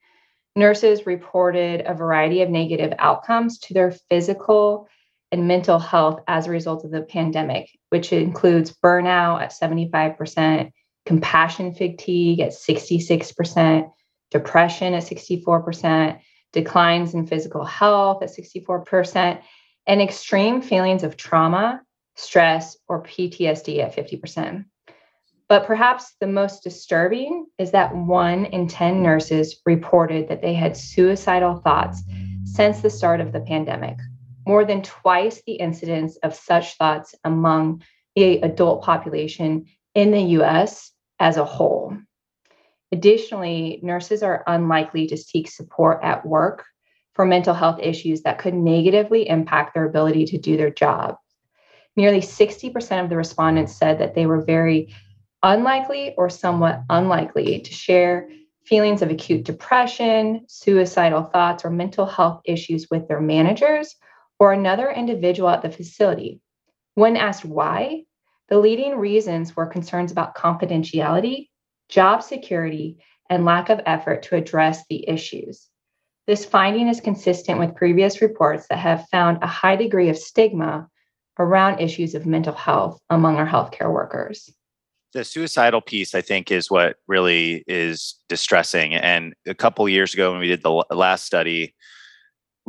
Nurses 0.57 1.07
reported 1.07 1.83
a 1.87 1.95
variety 1.95 2.43
of 2.43 2.51
negative 2.51 2.93
outcomes 2.99 3.59
to 3.61 3.75
their 3.75 3.93
physical 4.11 4.89
and 5.33 5.49
mental 5.49 5.79
health 5.79 6.21
as 6.27 6.47
a 6.47 6.51
result 6.51 6.85
of 6.85 6.91
the 6.91 7.03
pandemic, 7.03 7.71
which 7.91 8.13
includes 8.13 8.77
burnout 8.85 9.41
at 9.41 9.53
75%, 9.53 10.71
compassion 11.07 11.75
fatigue 11.75 12.41
at 12.41 12.51
66%, 12.51 13.91
depression 14.31 14.95
at 14.95 15.03
64%, 15.03 16.21
declines 16.53 17.15
in 17.15 17.27
physical 17.27 17.65
health 17.65 18.23
at 18.23 18.31
64%, 18.31 19.41
and 19.87 20.03
extreme 20.03 20.63
feelings 20.63 21.03
of 21.03 21.17
trauma, 21.17 21.81
stress, 22.17 22.77
or 22.89 23.03
PTSD 23.03 23.79
at 23.83 23.97
50%. 23.97 24.65
But 25.49 25.67
perhaps 25.67 26.15
the 26.21 26.29
most 26.29 26.63
disturbing 26.63 27.47
is 27.59 27.73
that 27.73 27.95
one 27.95 28.45
in 28.47 28.69
10 28.69 29.03
nurses 29.03 29.61
reported 29.67 30.29
that 30.29 30.43
they 30.43 30.55
had 30.55 30.77
suicidal 30.77 31.57
thoughts 31.57 32.03
since 32.45 32.81
the 32.81 32.91
start 32.91 33.21
of 33.21 33.33
the 33.33 33.41
pandemic, 33.41 33.97
more 34.51 34.65
than 34.65 34.83
twice 34.83 35.41
the 35.47 35.53
incidence 35.53 36.17
of 36.25 36.35
such 36.35 36.77
thoughts 36.77 37.15
among 37.23 37.85
the 38.17 38.41
adult 38.41 38.83
population 38.83 39.65
in 39.95 40.11
the 40.11 40.41
US 40.41 40.91
as 41.21 41.37
a 41.37 41.45
whole. 41.45 41.97
Additionally, 42.91 43.79
nurses 43.85 44.25
are 44.25 44.43
unlikely 44.49 45.07
to 45.07 45.17
seek 45.17 45.49
support 45.49 46.01
at 46.03 46.27
work 46.27 46.65
for 47.13 47.25
mental 47.25 47.55
health 47.55 47.79
issues 47.81 48.23
that 48.23 48.41
could 48.41 48.55
negatively 48.55 49.29
impact 49.29 49.73
their 49.73 49.85
ability 49.85 50.25
to 50.25 50.37
do 50.37 50.57
their 50.57 50.71
job. 50.71 51.15
Nearly 51.95 52.21
60% 52.21 53.05
of 53.05 53.09
the 53.09 53.17
respondents 53.17 53.77
said 53.77 54.01
that 54.01 54.17
they 54.17 54.27
were 54.27 54.43
very 54.43 54.93
unlikely 55.45 56.13
or 56.19 56.29
somewhat 56.29 56.83
unlikely 56.91 57.61
to 57.61 57.73
share 57.73 58.29
feelings 58.65 59.01
of 59.01 59.11
acute 59.11 59.45
depression, 59.45 60.45
suicidal 60.49 61.23
thoughts, 61.23 61.65
or 61.65 61.71
mental 61.71 62.05
health 62.05 62.41
issues 62.45 62.89
with 62.91 63.07
their 63.07 63.21
managers 63.21 63.95
or 64.41 64.53
another 64.53 64.91
individual 64.91 65.51
at 65.51 65.63
the 65.63 65.71
facility. 65.71 66.41
When 66.95 67.17
asked 67.17 67.45
why, 67.45 68.05
the 68.49 68.59
leading 68.59 68.99
reasons 68.99 69.55
were 69.55 69.67
concerns 69.67 70.11
about 70.11 70.35
confidentiality, 70.35 71.51
job 71.89 72.23
security, 72.23 72.97
and 73.29 73.45
lack 73.45 73.69
of 73.69 73.81
effort 73.87 74.25
to 74.25 74.35
address 74.35 74.83
the 74.89 75.09
issues. 75.09 75.69
This 76.27 76.45
finding 76.45 76.89
is 76.89 77.01
consistent 77.01 77.61
with 77.61 77.77
previous 77.77 78.21
reports 78.21 78.67
that 78.71 78.79
have 78.79 79.07
found 79.11 79.39
a 79.43 79.47
high 79.47 79.77
degree 79.77 80.09
of 80.09 80.19
stigma 80.19 80.89
around 81.39 81.81
issues 81.81 82.15
of 82.15 82.27
mental 82.27 82.55
health 82.55 82.99
among 83.09 83.37
our 83.37 83.47
healthcare 83.47 83.93
workers. 83.93 84.51
The 85.13 85.25
suicidal 85.25 85.81
piece, 85.81 86.15
I 86.15 86.21
think, 86.21 86.51
is 86.51 86.71
what 86.71 86.97
really 87.09 87.65
is 87.67 88.17
distressing. 88.29 88.95
And 88.95 89.35
a 89.47 89.55
couple 89.55 89.89
years 89.89 90.15
ago, 90.15 90.31
when 90.31 90.41
we 90.41 90.47
did 90.47 90.63
the 90.63 90.85
last 90.91 91.25
study, 91.25 91.75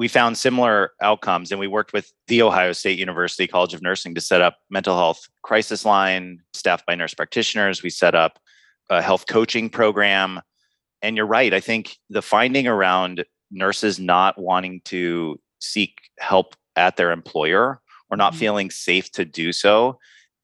we 0.02 0.08
found 0.08 0.36
similar 0.36 0.94
outcomes 1.04 1.52
and 1.52 1.60
we 1.60 1.68
worked 1.68 1.94
with 1.94 2.12
the 2.26 2.42
ohio 2.42 2.74
state 2.74 2.98
university 2.98 3.46
college 3.46 3.76
of 3.76 3.84
nursing 3.84 4.16
to 4.16 4.20
set 4.20 4.42
up 4.42 4.58
mental 4.72 4.98
health 4.98 5.30
crisis 5.44 5.86
line 5.86 6.40
staffed 6.56 6.88
by 6.88 6.96
nurse 6.96 7.14
practitioners. 7.14 7.84
We 7.84 7.92
set 7.92 8.16
up 8.16 8.40
a 8.90 9.00
health 9.00 9.28
coaching 9.30 9.70
program. 9.70 10.42
And 11.04 11.16
you're 11.16 11.28
right 11.28 11.54
i 11.54 11.60
think 11.60 11.98
the 12.10 12.24
finding 12.24 12.66
around 12.68 13.26
nurses 13.52 14.00
not 14.00 14.42
wanting 14.42 14.82
to 14.86 15.40
seek 15.60 16.00
help 16.18 16.56
at 16.76 16.98
their 16.98 17.12
employer 17.12 17.80
or 18.10 18.18
not 18.18 18.32
mm-hmm. 18.32 18.40
feeling 18.40 18.72
safe 18.72 19.12
to 19.12 19.24
do 19.24 19.54
so 19.54 20.00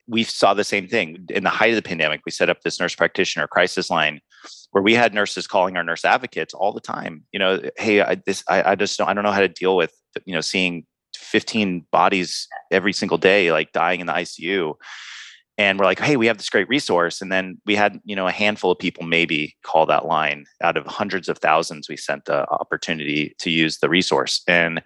we 0.09 0.23
saw 0.23 0.53
the 0.53 0.63
same 0.63 0.87
thing. 0.87 1.25
In 1.31 1.43
the 1.43 1.49
height 1.49 1.71
of 1.71 1.75
the 1.75 1.81
pandemic 1.81 2.21
we 2.27 2.31
set 2.31 2.49
up 2.49 2.61
this 2.61 2.79
nurse 2.79 2.93
practitioner 2.93 3.47
crisis 3.47 3.89
line 3.89 4.21
where 4.71 4.83
we 4.83 4.93
had 4.93 5.13
nurses 5.13 5.47
calling 5.47 5.77
our 5.77 5.83
nurse 5.83 6.05
advocates 6.05 6.53
all 6.53 6.71
the 6.71 6.81
time 6.81 7.23
you 7.31 7.39
know 7.39 7.61
hey 7.77 8.01
i 8.01 8.15
this 8.25 8.43
i, 8.49 8.71
I 8.71 8.75
just 8.75 8.97
don't 8.97 9.07
i 9.07 9.13
don't 9.13 9.23
know 9.23 9.31
how 9.31 9.41
to 9.41 9.47
deal 9.47 9.75
with 9.75 9.93
you 10.25 10.33
know 10.33 10.41
seeing 10.41 10.85
15 11.15 11.85
bodies 11.91 12.47
every 12.71 12.93
single 12.93 13.17
day 13.17 13.51
like 13.51 13.71
dying 13.71 13.99
in 13.99 14.07
the 14.07 14.13
icu 14.13 14.75
and 15.57 15.79
we're 15.79 15.85
like 15.85 15.99
hey 15.99 16.15
we 16.17 16.27
have 16.27 16.37
this 16.37 16.49
great 16.49 16.69
resource. 16.69 17.21
And 17.21 17.31
then 17.31 17.59
we 17.65 17.75
had 17.75 17.99
you 18.05 18.15
know 18.15 18.27
a 18.27 18.31
handful 18.31 18.71
of 18.71 18.79
people 18.79 19.03
maybe 19.03 19.55
call 19.63 19.85
that 19.87 20.05
line 20.05 20.45
out 20.61 20.77
of 20.77 20.85
hundreds 20.85 21.27
of 21.29 21.39
thousands 21.39 21.89
we 21.89 21.97
sent 21.97 22.25
the 22.25 22.49
opportunity 22.49 23.35
to 23.39 23.49
use 23.49 23.79
the 23.79 23.89
resource. 23.89 24.41
And 24.47 24.81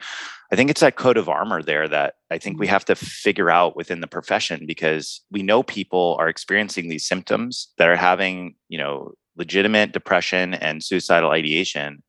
i 0.51 0.55
think 0.55 0.69
it's 0.69 0.81
that 0.81 0.95
coat 0.95 1.17
of 1.17 1.29
armor 1.29 1.61
there 1.61 1.87
that 1.87 2.15
i 2.29 2.37
think 2.37 2.59
we 2.59 2.65
mm-hmm. 2.65 2.73
have 2.73 2.85
to 2.85 2.95
figure 2.95 3.49
out 3.49 3.75
within 3.75 4.01
the 4.01 4.07
profession 4.07 4.65
because 4.65 5.21
we 5.31 5.43
know 5.43 5.63
people 5.63 6.17
are 6.19 6.27
experiencing 6.27 6.89
these 6.89 7.07
symptoms 7.07 7.69
that 7.77 7.87
are 7.87 7.95
having 7.95 8.55
you 8.67 8.77
know 8.77 9.11
legitimate 9.37 9.91
depression 9.91 10.53
and 10.53 10.83
suicidal 10.83 11.31
ideation 11.31 12.03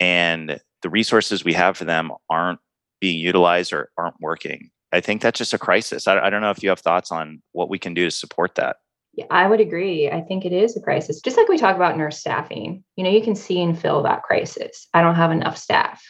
and 0.00 0.60
the 0.82 0.90
resources 0.90 1.44
we 1.44 1.52
have 1.52 1.76
for 1.76 1.84
them 1.84 2.10
aren't 2.28 2.58
being 3.00 3.18
utilized 3.18 3.72
or 3.72 3.90
aren't 3.98 4.20
working. 4.20 4.70
I 4.92 5.00
think 5.00 5.22
that's 5.22 5.38
just 5.38 5.54
a 5.54 5.58
crisis. 5.58 6.08
I, 6.08 6.18
I, 6.18 6.30
don't 6.30 6.40
know 6.40 6.50
if 6.50 6.62
you 6.62 6.68
have 6.70 6.80
thoughts 6.80 7.12
on 7.12 7.42
what 7.52 7.68
we 7.68 7.78
can 7.78 7.94
do 7.94 8.04
to 8.04 8.10
support 8.10 8.56
that. 8.56 8.76
Yeah, 9.14 9.26
i 9.30 9.46
would 9.46 9.60
agree. 9.60 10.08
I 10.08 10.20
think 10.20 10.44
it 10.44 10.52
is 10.52 10.76
a 10.76 10.80
crisis. 10.80 11.20
Just 11.20 11.36
like 11.36 11.48
we 11.48 11.58
talk 11.58 11.76
about 11.76 11.96
nurse 11.96 12.18
staffing 12.18 12.84
you 12.96 13.04
know 13.04 13.10
you 13.10 13.22
can 13.22 13.34
see 13.34 13.62
and 13.62 13.78
feel 13.78 14.02
that 14.02 14.22
crisis. 14.22 14.88
I 14.94 15.02
don't 15.02 15.16
have 15.16 15.32
enough 15.32 15.58
staff. 15.58 16.02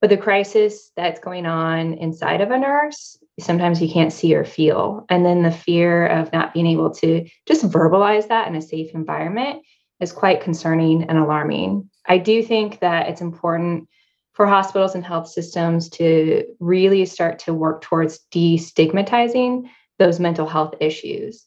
But 0.00 0.10
the 0.10 0.16
crisis 0.16 0.90
that's 0.96 1.20
going 1.20 1.46
on 1.46 1.94
inside 1.94 2.40
of 2.40 2.50
a 2.50 2.58
nurse 2.58 3.16
sometimes 3.40 3.82
you 3.82 3.88
can't 3.88 4.12
see 4.12 4.34
or 4.34 4.44
feel. 4.44 5.04
And 5.08 5.24
then 5.24 5.42
the 5.42 5.50
fear 5.50 6.06
of 6.06 6.32
not 6.32 6.54
being 6.54 6.66
able 6.66 6.90
to 6.94 7.26
just 7.46 7.68
verbalize 7.68 8.28
that 8.28 8.48
in 8.48 8.54
a 8.54 8.62
safe 8.62 8.94
environment 8.94 9.62
is 10.00 10.12
quite 10.12 10.40
concerning 10.40 11.04
and 11.04 11.18
alarming. 11.18 11.88
I 12.06 12.18
do 12.18 12.42
think 12.42 12.80
that 12.80 13.08
it's 13.08 13.20
important 13.20 13.88
for 14.34 14.46
hospitals 14.46 14.94
and 14.94 15.04
health 15.04 15.28
systems 15.28 15.88
to 15.88 16.44
really 16.60 17.06
start 17.06 17.38
to 17.40 17.54
work 17.54 17.82
towards 17.82 18.20
destigmatizing 18.32 19.68
those 19.98 20.20
mental 20.20 20.46
health 20.46 20.74
issues. 20.80 21.46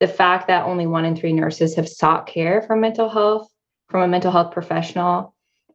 The 0.00 0.08
fact 0.08 0.46
that 0.48 0.64
only 0.64 0.86
one 0.86 1.04
in 1.04 1.16
three 1.16 1.32
nurses 1.32 1.74
have 1.76 1.88
sought 1.88 2.26
care 2.26 2.62
for 2.62 2.76
mental 2.76 3.08
health 3.08 3.48
from 3.88 4.02
a 4.02 4.08
mental 4.08 4.32
health 4.32 4.52
professional 4.52 5.34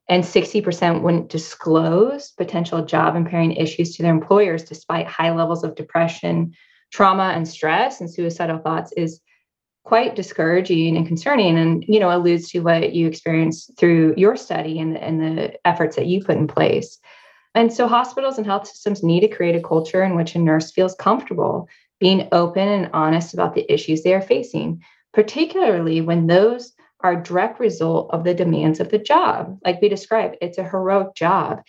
and 0.09 0.23
60% 0.23 1.01
wouldn't 1.01 1.29
disclose 1.29 2.31
potential 2.31 2.85
job 2.85 3.15
impairing 3.15 3.53
issues 3.53 3.95
to 3.95 4.03
their 4.03 4.13
employers 4.13 4.63
despite 4.63 5.07
high 5.07 5.31
levels 5.31 5.63
of 5.63 5.75
depression, 5.75 6.53
trauma, 6.91 7.33
and 7.35 7.47
stress. 7.47 7.99
And 7.99 8.11
suicidal 8.11 8.59
thoughts 8.59 8.93
is 8.95 9.19
quite 9.83 10.15
discouraging 10.15 10.97
and 10.97 11.07
concerning 11.07 11.57
and 11.57 11.85
you 11.87 11.97
know 11.97 12.15
alludes 12.15 12.49
to 12.49 12.59
what 12.59 12.91
you 12.91 13.07
experienced 13.07 13.71
through 13.77 14.13
your 14.17 14.35
study 14.35 14.79
and, 14.79 14.97
and 14.97 15.21
the 15.21 15.53
efforts 15.65 15.95
that 15.95 16.07
you 16.07 16.23
put 16.23 16.37
in 16.37 16.47
place. 16.47 16.99
And 17.55 17.71
so 17.71 17.87
hospitals 17.87 18.37
and 18.37 18.45
health 18.45 18.67
systems 18.67 19.01
need 19.01 19.21
to 19.21 19.29
create 19.29 19.55
a 19.55 19.61
culture 19.61 20.03
in 20.03 20.15
which 20.15 20.35
a 20.35 20.39
nurse 20.39 20.71
feels 20.71 20.93
comfortable 20.95 21.67
being 21.99 22.27
open 22.31 22.67
and 22.67 22.89
honest 22.93 23.33
about 23.33 23.55
the 23.55 23.71
issues 23.71 24.03
they 24.03 24.13
are 24.13 24.21
facing 24.21 24.81
particularly 25.17 25.99
when 25.99 26.27
those 26.27 26.73
are 27.07 27.19
a 27.19 27.23
direct 27.23 27.59
result 27.59 28.09
of 28.11 28.25
the 28.25 28.33
demands 28.33 28.79
of 28.81 28.89
the 28.89 28.97
job. 28.97 29.57
Like 29.63 29.81
we 29.81 29.87
described, 29.87 30.37
it's 30.41 30.57
a 30.57 30.63
heroic 30.63 31.15
job. 31.15 31.61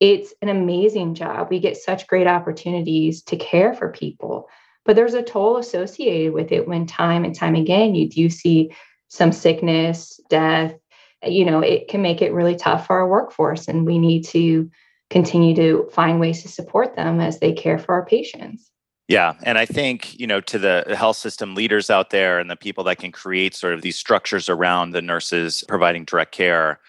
It's 0.00 0.32
an 0.40 0.48
amazing 0.48 1.14
job. 1.14 1.48
We 1.50 1.60
get 1.60 1.76
such 1.76 2.06
great 2.06 2.26
opportunities 2.26 3.22
to 3.24 3.36
care 3.36 3.74
for 3.74 3.92
people, 3.92 4.48
but 4.84 4.96
there's 4.96 5.14
a 5.14 5.22
toll 5.22 5.58
associated 5.58 6.32
with 6.32 6.50
it 6.50 6.66
when 6.66 6.86
time 6.86 7.24
and 7.24 7.34
time 7.34 7.54
again 7.54 7.94
you 7.94 8.08
do 8.08 8.30
see 8.30 8.70
some 9.08 9.32
sickness, 9.32 10.18
death. 10.30 10.74
You 11.22 11.44
know, 11.44 11.60
it 11.60 11.88
can 11.88 12.00
make 12.00 12.22
it 12.22 12.32
really 12.32 12.56
tough 12.56 12.86
for 12.86 12.96
our 12.98 13.08
workforce, 13.08 13.68
and 13.68 13.86
we 13.86 13.98
need 13.98 14.24
to 14.28 14.70
continue 15.10 15.54
to 15.56 15.88
find 15.92 16.20
ways 16.20 16.42
to 16.42 16.48
support 16.48 16.96
them 16.96 17.20
as 17.20 17.38
they 17.38 17.52
care 17.52 17.78
for 17.78 17.94
our 17.94 18.06
patients. 18.06 18.70
Yeah. 19.08 19.34
And 19.44 19.56
I 19.56 19.66
think, 19.66 20.18
you 20.18 20.26
know, 20.26 20.40
to 20.42 20.58
the 20.58 20.84
health 20.96 21.16
system 21.16 21.54
leaders 21.54 21.90
out 21.90 22.10
there 22.10 22.40
and 22.40 22.50
the 22.50 22.56
people 22.56 22.82
that 22.84 22.98
can 22.98 23.12
create 23.12 23.54
sort 23.54 23.72
of 23.72 23.82
these 23.82 23.96
structures 23.96 24.48
around 24.48 24.90
the 24.90 25.02
nurses 25.02 25.62
providing 25.68 26.04
direct 26.04 26.32
care, 26.32 26.80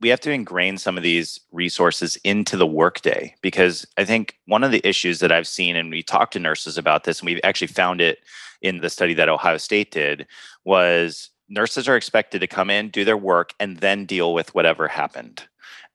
we 0.00 0.10
have 0.10 0.20
to 0.20 0.30
ingrain 0.30 0.76
some 0.76 0.98
of 0.98 1.02
these 1.02 1.40
resources 1.52 2.16
into 2.16 2.58
the 2.58 2.66
workday 2.66 3.34
because 3.40 3.86
I 3.96 4.04
think 4.04 4.36
one 4.46 4.62
of 4.62 4.72
the 4.72 4.86
issues 4.86 5.20
that 5.20 5.32
I've 5.32 5.46
seen, 5.46 5.76
and 5.76 5.90
we 5.90 6.02
talked 6.02 6.34
to 6.34 6.38
nurses 6.38 6.76
about 6.76 7.04
this, 7.04 7.20
and 7.20 7.26
we've 7.26 7.40
actually 7.42 7.68
found 7.68 8.02
it 8.02 8.18
in 8.60 8.80
the 8.80 8.90
study 8.90 9.14
that 9.14 9.30
Ohio 9.30 9.56
State 9.56 9.90
did, 9.90 10.26
was 10.66 11.30
nurses 11.48 11.88
are 11.88 11.96
expected 11.96 12.40
to 12.40 12.46
come 12.46 12.68
in, 12.68 12.90
do 12.90 13.06
their 13.06 13.16
work, 13.16 13.54
and 13.58 13.78
then 13.78 14.04
deal 14.04 14.34
with 14.34 14.54
whatever 14.54 14.88
happened 14.88 15.44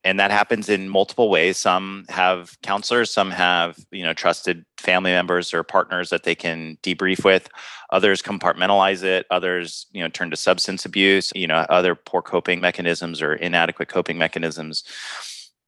and 0.03 0.20
that 0.20 0.32
happens 0.32 0.70
in 0.70 0.88
multiple 0.88 1.29
ways. 1.29 1.58
Some 1.58 2.06
have 2.10 2.58
counselors 2.62 3.12
some 3.12 3.32
have 3.32 3.77
you 3.91 4.03
know 4.03 4.13
trusted 4.13 4.65
family 4.77 5.12
members 5.12 5.53
or 5.53 5.63
partners 5.63 6.10
that 6.10 6.24
they 6.24 6.36
can 6.36 6.77
debrief 6.84 7.24
with. 7.24 7.50
Others 7.91 8.22
compartmentalize 8.22 9.03
it. 9.03 9.25
Others 9.29 9.88
you 9.91 10.01
know 10.01 10.10
turn 10.10 10.29
to 10.29 10.38
substance 10.38 10.86
abuse. 10.86 11.32
You 11.36 11.48
know 11.48 11.65
other 11.70 11.96
poor 11.96 12.22
coping 12.22 12.62
mechanisms 12.62 13.22
or 13.22 13.34
inadequate 13.34 13.89
coping 13.89 14.18
mechanisms. 14.18 14.84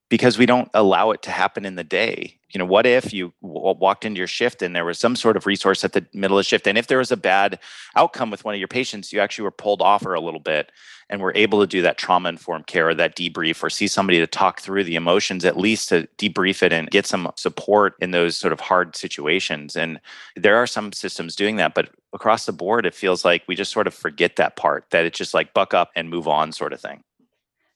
Because 0.09 0.38
we 0.38 0.45
don't 0.45 0.69
allow 0.73 1.11
it 1.11 1.21
to 1.21 1.31
happen 1.31 1.63
in 1.63 1.75
the 1.75 1.85
day. 1.85 2.38
You 2.53 2.59
know 2.59 2.65
what 2.65 2.85
if 2.85 3.13
you 3.13 3.33
w- 3.41 3.77
walked 3.79 4.03
into 4.03 4.17
your 4.17 4.27
shift 4.27 4.61
and 4.61 4.75
there 4.75 4.83
was 4.83 5.00
some 5.00 5.15
sort 5.15 5.38
of 5.38 5.45
resource 5.45 5.85
at 5.85 5.93
the 5.93 6.05
middle 6.13 6.38
of 6.38 6.41
the 6.41 6.50
shift? 6.50 6.67
And 6.67 6.77
if 6.77 6.88
there 6.88 6.97
was 6.97 7.13
a 7.13 7.17
bad 7.17 7.59
outcome 7.95 8.29
with 8.29 8.43
one 8.43 8.53
of 8.53 8.59
your 8.59 8.67
patients 8.67 9.13
you 9.13 9.21
actually 9.21 9.43
were 9.43 9.51
pulled 9.51 9.81
off 9.81 10.03
for 10.03 10.13
a 10.13 10.19
little 10.19 10.41
bit 10.41 10.69
and 11.12 11.22
we're 11.22 11.34
able 11.36 11.60
to 11.60 11.68
do 11.68 11.82
that 11.82 11.98
trauma 11.98 12.30
informed 12.30 12.65
care 12.65 12.89
or 12.89 12.96
that 12.96 13.15
debrief 13.15 13.62
or 13.62 13.70
see 13.70 13.88
somebody 13.88 14.20
to 14.20 14.25
talk 14.25 14.62
through 14.62 14.84
the 14.84 14.96
emotions 14.96 15.46
at 15.46 15.58
least 15.58 15.89
to 15.89 16.08
debrief 16.18 16.63
it 16.63 16.74
and 16.74 16.89
get 16.89 17.06
some 17.06 17.30
support 17.36 17.96
in 18.00 18.12
those 18.12 18.36
sort 18.36 18.53
of 18.53 18.60
hard 18.60 18.96
situations 18.96 19.75
and 19.75 20.00
there 20.36 20.56
are 20.56 20.65
some 20.65 20.91
systems 20.94 21.36
doing 21.36 21.58
that 21.58 21.75
but 21.75 21.89
across 22.13 22.46
the 22.46 22.53
board 22.53 22.86
it 22.86 22.96
feels 22.96 23.24
like 23.24 23.44
we 23.48 23.56
just 23.56 23.72
sort 23.72 23.88
of 23.88 23.94
forget 23.94 24.38
that 24.38 24.56
part 24.56 24.86
that 24.89 25.06
it's 25.06 25.18
just 25.18 25.34
like 25.34 25.53
buck 25.53 25.74
up 25.74 25.91
and 25.96 26.10
move 26.10 26.27
on 26.27 26.51
sort 26.51 26.74
of 26.74 26.80
thing 26.80 27.03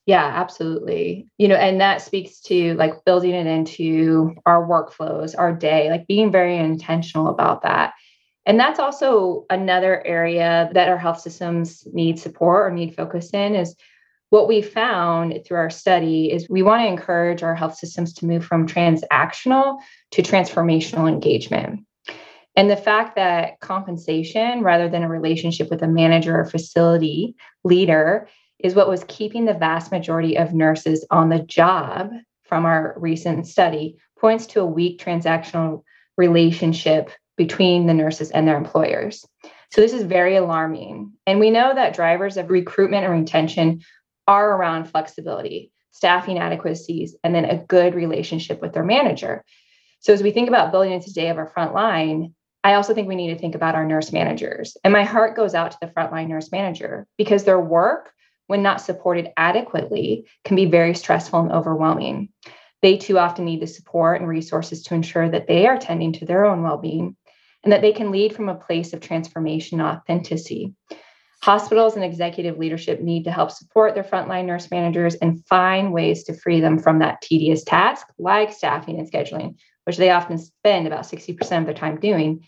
yeah, 0.07 0.25
absolutely. 0.35 1.27
You 1.39 1.47
know, 1.47 1.55
and 1.55 1.81
that 1.81 1.99
speaks 1.99 2.39
to 2.41 2.75
like 2.75 2.93
building 3.05 3.31
it 3.31 3.47
into 3.47 4.35
our 4.45 4.63
workflows, 4.63 5.33
our 5.35 5.51
day, 5.51 5.89
like 5.89 6.05
being 6.05 6.31
very 6.31 6.57
intentional 6.57 7.27
about 7.27 7.63
that. 7.63 7.93
And 8.45 8.59
that's 8.59 8.79
also 8.79 9.45
another 9.49 10.05
area 10.05 10.69
that 10.73 10.87
our 10.87 10.97
health 10.97 11.19
systems 11.19 11.87
need 11.91 12.19
support 12.19 12.71
or 12.71 12.75
need 12.75 12.95
focus 12.95 13.31
in 13.33 13.55
is 13.55 13.75
what 14.29 14.47
we 14.47 14.61
found 14.61 15.39
through 15.45 15.57
our 15.57 15.69
study 15.69 16.31
is 16.31 16.49
we 16.49 16.61
want 16.61 16.81
to 16.81 16.87
encourage 16.87 17.41
our 17.43 17.55
health 17.55 17.75
systems 17.75 18.13
to 18.13 18.25
move 18.25 18.45
from 18.45 18.67
transactional 18.67 19.79
to 20.11 20.21
transformational 20.21 21.07
engagement. 21.07 21.85
And 22.55 22.69
the 22.69 22.77
fact 22.77 23.15
that 23.15 23.59
compensation 23.59 24.61
rather 24.61 24.89
than 24.89 25.03
a 25.03 25.09
relationship 25.09 25.69
with 25.69 25.81
a 25.81 25.87
manager 25.87 26.39
or 26.39 26.45
facility 26.45 27.35
leader 27.63 28.27
is 28.59 28.75
what 28.75 28.89
was 28.89 29.03
keeping 29.07 29.45
the 29.45 29.53
vast 29.53 29.91
majority 29.91 30.37
of 30.37 30.53
nurses 30.53 31.05
on 31.11 31.29
the 31.29 31.39
job 31.39 32.11
from 32.43 32.65
our 32.65 32.95
recent 32.97 33.47
study 33.47 33.97
points 34.17 34.45
to 34.47 34.61
a 34.61 34.65
weak 34.65 34.99
transactional 34.99 35.83
relationship 36.17 37.09
between 37.37 37.87
the 37.87 37.93
nurses 37.93 38.31
and 38.31 38.47
their 38.47 38.57
employers. 38.57 39.25
So 39.71 39.81
this 39.81 39.93
is 39.93 40.03
very 40.03 40.35
alarming. 40.35 41.13
And 41.27 41.39
we 41.39 41.51
know 41.51 41.73
that 41.73 41.95
drivers 41.95 42.37
of 42.37 42.49
recruitment 42.49 43.05
and 43.05 43.13
retention 43.13 43.81
are 44.27 44.51
around 44.55 44.85
flexibility, 44.85 45.71
staffing 45.91 46.39
adequacies, 46.39 47.15
and 47.23 47.33
then 47.33 47.45
a 47.45 47.57
good 47.57 47.95
relationship 47.95 48.61
with 48.61 48.73
their 48.73 48.83
manager. 48.83 49.43
So 49.99 50.13
as 50.13 50.23
we 50.23 50.31
think 50.31 50.47
about 50.47 50.71
building 50.71 50.93
into 50.93 51.07
today 51.07 51.29
of 51.29 51.37
our 51.37 51.47
front 51.47 51.73
line, 51.73 52.33
I 52.63 52.73
also 52.73 52.93
think 52.93 53.07
we 53.07 53.15
need 53.15 53.33
to 53.33 53.39
think 53.39 53.55
about 53.55 53.75
our 53.75 53.85
nurse 53.85 54.11
managers. 54.11 54.77
And 54.83 54.91
my 54.91 55.03
heart 55.03 55.35
goes 55.35 55.53
out 55.53 55.71
to 55.71 55.77
the 55.81 55.87
frontline 55.87 56.27
nurse 56.27 56.51
manager 56.51 57.05
because 57.17 57.43
their 57.43 57.59
work 57.59 58.11
when 58.47 58.61
not 58.61 58.81
supported 58.81 59.29
adequately, 59.37 60.25
can 60.43 60.55
be 60.55 60.65
very 60.65 60.93
stressful 60.93 61.39
and 61.39 61.51
overwhelming. 61.51 62.29
They 62.81 62.97
too 62.97 63.17
often 63.17 63.45
need 63.45 63.61
the 63.61 63.67
support 63.67 64.19
and 64.19 64.29
resources 64.29 64.83
to 64.83 64.93
ensure 64.93 65.29
that 65.29 65.47
they 65.47 65.65
are 65.65 65.77
tending 65.77 66.13
to 66.13 66.25
their 66.25 66.45
own 66.45 66.61
well 66.61 66.77
being 66.77 67.15
and 67.65 67.73
that 67.73 67.81
they 67.81 67.91
can 67.91 68.11
lead 68.11 68.33
from 68.33 68.47
a 68.47 68.55
place 68.55 68.93
of 68.93 69.01
transformation 69.01 69.81
and 69.81 69.89
authenticity. 69.89 70.73
Hospitals 71.41 71.95
and 71.95 72.03
executive 72.03 72.57
leadership 72.57 73.01
need 73.01 73.23
to 73.23 73.31
help 73.31 73.51
support 73.51 73.93
their 73.93 74.03
frontline 74.03 74.45
nurse 74.45 74.71
managers 74.71 75.15
and 75.15 75.45
find 75.47 75.91
ways 75.91 76.23
to 76.23 76.33
free 76.33 76.61
them 76.61 76.79
from 76.79 76.99
that 76.99 77.21
tedious 77.21 77.63
task, 77.63 78.07
like 78.17 78.53
staffing 78.53 78.99
and 78.99 79.11
scheduling, 79.11 79.55
which 79.83 79.97
they 79.97 80.11
often 80.11 80.37
spend 80.37 80.87
about 80.87 81.03
60% 81.03 81.59
of 81.59 81.65
their 81.65 81.73
time 81.73 81.99
doing, 81.99 82.47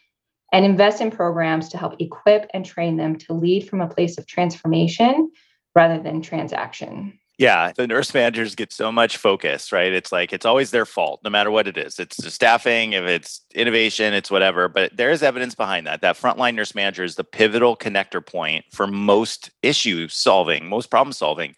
and 0.54 0.66
invest 0.66 1.02
in 1.02 1.12
programs 1.12 1.70
to 1.70 1.78
help 1.78 2.00
equip 2.00 2.50
and 2.54 2.66
train 2.66 2.96
them 2.96 3.18
to 3.18 3.34
lead 3.34 3.68
from 3.68 3.82
a 3.82 3.90
place 3.90 4.18
of 4.18 4.26
transformation 4.26 5.30
rather 5.76 6.02
than 6.02 6.22
transaction. 6.22 7.20
Yeah, 7.38 7.72
the 7.76 7.86
nurse 7.86 8.12
managers 8.16 8.56
get 8.56 8.74
so 8.74 8.92
much 8.92 9.18
focus, 9.18 9.72
right? 9.72 9.94
It's 9.94 10.12
like 10.12 10.34
it's 10.34 10.46
always 10.46 10.72
their 10.72 10.88
fault, 10.88 11.22
no 11.24 11.30
matter 11.30 11.52
what 11.52 11.68
it 11.68 11.78
is. 11.78 12.00
It's 12.00 12.18
the 12.18 12.32
staffing, 12.32 12.94
if 12.94 13.04
it's 13.04 13.42
innovation, 13.54 14.16
it's 14.16 14.32
whatever. 14.32 14.68
But 14.68 14.98
there 14.98 15.12
is 15.12 15.22
evidence 15.22 15.54
behind 15.54 15.86
that. 15.86 16.02
That 16.02 16.18
frontline 16.18 16.56
nurse 16.56 16.74
manager 16.74 17.04
is 17.04 17.14
the 17.14 17.24
pivotal 17.24 17.78
connector 17.78 18.26
point 18.26 18.66
for 18.72 18.88
most 18.88 19.52
issue 19.62 20.08
solving, 20.08 20.68
most 20.68 20.90
problem 20.90 21.14
solving. 21.14 21.56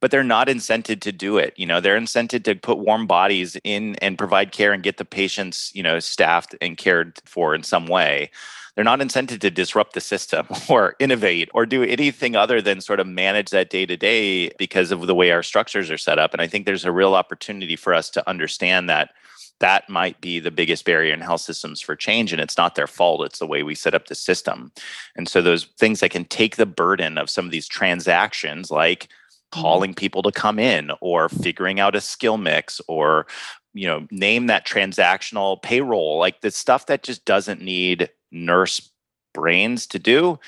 But 0.00 0.10
they're 0.10 0.22
not 0.24 0.48
incented 0.48 1.00
to 1.00 1.12
do 1.12 1.38
it. 1.38 1.54
You 1.56 1.64
know, 1.64 1.80
they're 1.80 1.98
incented 1.98 2.44
to 2.44 2.54
put 2.54 2.78
warm 2.78 3.06
bodies 3.06 3.56
in 3.64 3.94
and 4.02 4.18
provide 4.18 4.52
care 4.52 4.72
and 4.72 4.82
get 4.82 4.98
the 4.98 5.04
patients, 5.04 5.70
you 5.74 5.82
know, 5.82 5.98
staffed 5.98 6.56
and 6.60 6.76
cared 6.76 7.20
for 7.24 7.54
in 7.54 7.62
some 7.62 7.86
way 7.86 8.30
they're 8.74 8.84
not 8.84 9.00
incented 9.00 9.40
to 9.40 9.50
disrupt 9.50 9.92
the 9.94 10.00
system 10.00 10.46
or 10.68 10.94
innovate 10.98 11.48
or 11.54 11.66
do 11.66 11.82
anything 11.82 12.36
other 12.36 12.62
than 12.62 12.80
sort 12.80 13.00
of 13.00 13.06
manage 13.06 13.50
that 13.50 13.70
day 13.70 13.86
to 13.86 13.96
day 13.96 14.50
because 14.58 14.90
of 14.90 15.06
the 15.06 15.14
way 15.14 15.30
our 15.30 15.42
structures 15.42 15.90
are 15.90 15.98
set 15.98 16.18
up. 16.18 16.32
And 16.32 16.40
I 16.40 16.46
think 16.46 16.66
there's 16.66 16.84
a 16.84 16.92
real 16.92 17.14
opportunity 17.14 17.76
for 17.76 17.94
us 17.94 18.10
to 18.10 18.28
understand 18.28 18.88
that 18.88 19.10
that 19.62 19.88
might 19.88 20.20
be 20.20 20.40
the 20.40 20.50
biggest 20.50 20.84
barrier 20.84 21.14
in 21.14 21.20
health 21.20 21.40
systems 21.40 21.80
for 21.80 21.94
change 21.94 22.32
and 22.32 22.42
it's 22.42 22.56
not 22.56 22.74
their 22.74 22.88
fault 22.88 23.24
it's 23.24 23.38
the 23.38 23.46
way 23.46 23.62
we 23.62 23.76
set 23.76 23.94
up 23.94 24.08
the 24.08 24.14
system 24.14 24.72
and 25.14 25.28
so 25.28 25.40
those 25.40 25.66
things 25.78 26.00
that 26.00 26.10
can 26.10 26.24
take 26.24 26.56
the 26.56 26.66
burden 26.66 27.16
of 27.16 27.30
some 27.30 27.44
of 27.44 27.52
these 27.52 27.68
transactions 27.68 28.72
like 28.72 29.04
mm-hmm. 29.04 29.60
calling 29.60 29.94
people 29.94 30.20
to 30.20 30.32
come 30.32 30.58
in 30.58 30.90
or 31.00 31.28
figuring 31.28 31.78
out 31.78 31.94
a 31.94 32.00
skill 32.00 32.38
mix 32.38 32.80
or 32.88 33.24
you 33.74 33.86
know 33.86 34.06
name 34.10 34.46
that 34.46 34.66
transactional 34.66 35.60
payroll 35.62 36.18
like 36.18 36.40
the 36.40 36.50
stuff 36.50 36.86
that 36.86 37.02
just 37.02 37.24
doesn't 37.24 37.62
need 37.62 38.10
nurse 38.30 38.90
brains 39.32 39.86
to 39.86 39.98
do 39.98 40.38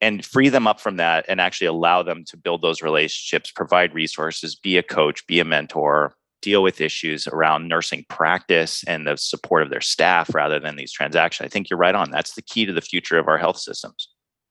and 0.00 0.24
free 0.24 0.50
them 0.50 0.66
up 0.66 0.80
from 0.80 0.96
that 0.98 1.24
and 1.28 1.40
actually 1.40 1.66
allow 1.66 2.02
them 2.02 2.24
to 2.24 2.36
build 2.36 2.60
those 2.60 2.82
relationships, 2.82 3.50
provide 3.50 3.94
resources, 3.94 4.54
be 4.54 4.76
a 4.76 4.82
coach, 4.82 5.26
be 5.26 5.40
a 5.40 5.44
mentor, 5.44 6.14
deal 6.42 6.62
with 6.62 6.82
issues 6.82 7.26
around 7.26 7.68
nursing 7.68 8.04
practice 8.10 8.84
and 8.86 9.06
the 9.06 9.16
support 9.16 9.62
of 9.62 9.70
their 9.70 9.80
staff 9.80 10.34
rather 10.34 10.60
than 10.60 10.76
these 10.76 10.92
transactions. 10.92 11.46
I 11.46 11.48
think 11.48 11.70
you're 11.70 11.78
right 11.78 11.94
on. 11.94 12.10
That's 12.10 12.34
the 12.34 12.42
key 12.42 12.66
to 12.66 12.72
the 12.72 12.82
future 12.82 13.18
of 13.18 13.28
our 13.28 13.38
health 13.38 13.56
systems. 13.56 14.08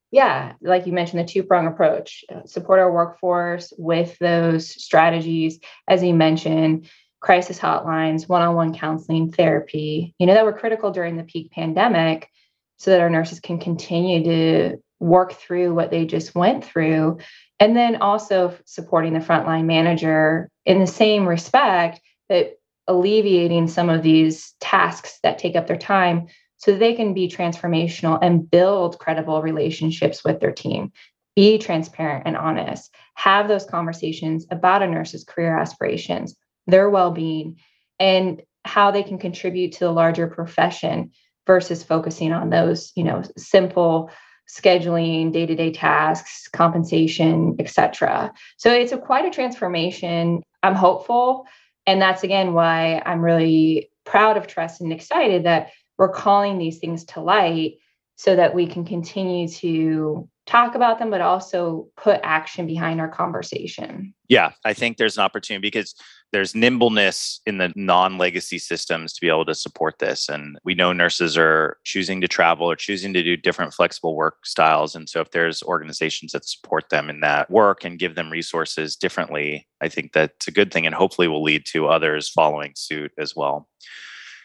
Yeah, 0.09 0.53
like 0.61 0.87
you 0.87 0.93
mentioned, 0.93 1.19
the 1.19 1.31
two 1.31 1.43
prong 1.43 1.67
approach 1.67 2.23
uh, 2.33 2.45
support 2.45 2.79
our 2.79 2.91
workforce 2.91 3.73
with 3.77 4.17
those 4.19 4.69
strategies, 4.69 5.59
as 5.87 6.03
you 6.03 6.13
mentioned, 6.13 6.89
crisis 7.23 7.57
hotlines, 7.57 8.27
one 8.27 8.41
on 8.41 8.53
one 8.53 8.73
counseling, 8.75 9.31
therapy, 9.31 10.13
you 10.19 10.27
know, 10.27 10.33
that 10.33 10.43
were 10.43 10.53
critical 10.53 10.91
during 10.91 11.15
the 11.15 11.23
peak 11.23 11.49
pandemic 11.51 12.29
so 12.77 12.91
that 12.91 12.99
our 12.99 13.09
nurses 13.09 13.39
can 13.39 13.57
continue 13.57 14.23
to 14.25 14.77
work 14.99 15.31
through 15.31 15.73
what 15.73 15.89
they 15.89 16.05
just 16.05 16.35
went 16.35 16.65
through. 16.65 17.17
And 17.61 17.77
then 17.77 18.01
also 18.01 18.57
supporting 18.65 19.13
the 19.13 19.19
frontline 19.19 19.65
manager 19.65 20.49
in 20.65 20.79
the 20.79 20.87
same 20.87 21.25
respect 21.25 22.01
that 22.27 22.57
alleviating 22.87 23.69
some 23.69 23.89
of 23.89 24.03
these 24.03 24.53
tasks 24.59 25.19
that 25.23 25.39
take 25.39 25.55
up 25.55 25.67
their 25.67 25.77
time 25.77 26.27
so 26.57 26.75
they 26.75 26.93
can 26.93 27.13
be 27.13 27.29
transformational 27.29 28.19
and 28.21 28.49
build 28.51 28.99
credible 28.99 29.41
relationships 29.41 30.25
with 30.25 30.41
their 30.41 30.51
team. 30.51 30.91
Be 31.37 31.57
transparent 31.57 32.23
and 32.25 32.35
honest. 32.35 32.93
Have 33.15 33.47
those 33.47 33.65
conversations 33.65 34.45
about 34.51 34.83
a 34.83 34.87
nurse's 34.87 35.23
career 35.23 35.57
aspirations, 35.57 36.35
their 36.67 36.89
well 36.89 37.11
being, 37.11 37.57
and 37.99 38.41
how 38.65 38.91
they 38.91 39.03
can 39.03 39.17
contribute 39.17 39.73
to 39.73 39.79
the 39.81 39.91
larger 39.91 40.27
profession 40.27 41.11
versus 41.45 41.83
focusing 41.83 42.31
on 42.31 42.49
those, 42.49 42.91
you 42.95 43.03
know, 43.03 43.21
simple 43.37 44.09
scheduling, 44.47 45.31
day-to-day 45.31 45.71
tasks, 45.71 46.47
compensation, 46.47 47.55
etc. 47.59 48.31
So 48.57 48.71
it's 48.71 48.91
a 48.91 48.97
quite 48.97 49.25
a 49.25 49.29
transformation. 49.29 50.41
I'm 50.61 50.75
hopeful, 50.75 51.45
and 51.85 52.01
that's 52.01 52.23
again 52.23 52.53
why 52.53 53.01
I'm 53.05 53.21
really 53.21 53.89
proud 54.05 54.37
of 54.37 54.47
Trust 54.47 54.81
and 54.81 54.91
excited 54.91 55.45
that 55.45 55.71
we're 55.97 56.09
calling 56.09 56.57
these 56.57 56.79
things 56.79 57.05
to 57.05 57.21
light 57.21 57.75
so 58.15 58.35
that 58.35 58.53
we 58.53 58.67
can 58.67 58.85
continue 58.85 59.47
to 59.47 60.29
talk 60.45 60.75
about 60.75 60.99
them, 60.99 61.09
but 61.09 61.21
also 61.21 61.87
put 61.95 62.19
action 62.23 62.67
behind 62.67 62.99
our 62.99 63.07
conversation. 63.07 64.13
Yeah, 64.27 64.51
I 64.65 64.73
think 64.73 64.97
there's 64.97 65.17
an 65.17 65.23
opportunity 65.23 65.61
because 65.61 65.95
there's 66.31 66.55
nimbleness 66.55 67.41
in 67.45 67.59
the 67.59 67.71
non-legacy 67.75 68.57
systems 68.57 69.13
to 69.13 69.21
be 69.21 69.29
able 69.29 69.45
to 69.45 69.55
support 69.55 69.99
this. 69.99 70.27
And 70.27 70.57
we 70.63 70.73
know 70.73 70.91
nurses 70.91 71.37
are 71.37 71.77
choosing 71.83 72.19
to 72.21 72.27
travel 72.27 72.69
or 72.69 72.75
choosing 72.75 73.13
to 73.13 73.23
do 73.23 73.37
different 73.37 73.73
flexible 73.73 74.15
work 74.15 74.45
styles. 74.45 74.95
And 74.95 75.07
so 75.07 75.21
if 75.21 75.31
there's 75.31 75.61
organizations 75.63 76.31
that 76.31 76.45
support 76.45 76.89
them 76.89 77.09
in 77.09 77.19
that 77.21 77.49
work 77.49 77.83
and 77.83 77.99
give 77.99 78.15
them 78.15 78.31
resources 78.31 78.95
differently 78.95 79.67
i 79.81 79.89
think 79.89 80.13
that's 80.13 80.47
a 80.47 80.51
good 80.51 80.71
thing 80.71 80.85
and 80.85 80.95
hopefully 80.95 81.27
will 81.27 81.43
lead 81.43 81.65
to 81.65 81.87
others 81.87 82.29
following 82.29 82.73
suit 82.75 83.11
as 83.17 83.35
well 83.35 83.67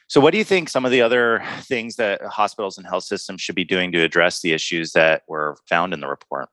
so 0.09 0.21
what 0.21 0.33
do 0.33 0.39
you 0.39 0.45
think 0.45 0.69
some 0.69 0.85
of 0.85 0.91
the 0.91 1.03
other 1.03 1.43
things 1.61 1.97
that 1.97 2.21
hospitals 2.25 2.77
and 2.79 2.87
health 2.87 3.05
systems 3.05 3.41
should 3.41 3.55
be 3.55 3.65
doing 3.65 3.93
to 3.93 4.03
address 4.03 4.41
the 4.41 4.53
issues 4.53 4.93
that 4.93 5.23
were 5.29 5.57
found 5.69 5.93
in 5.93 6.01
the 6.01 6.09
report 6.09 6.49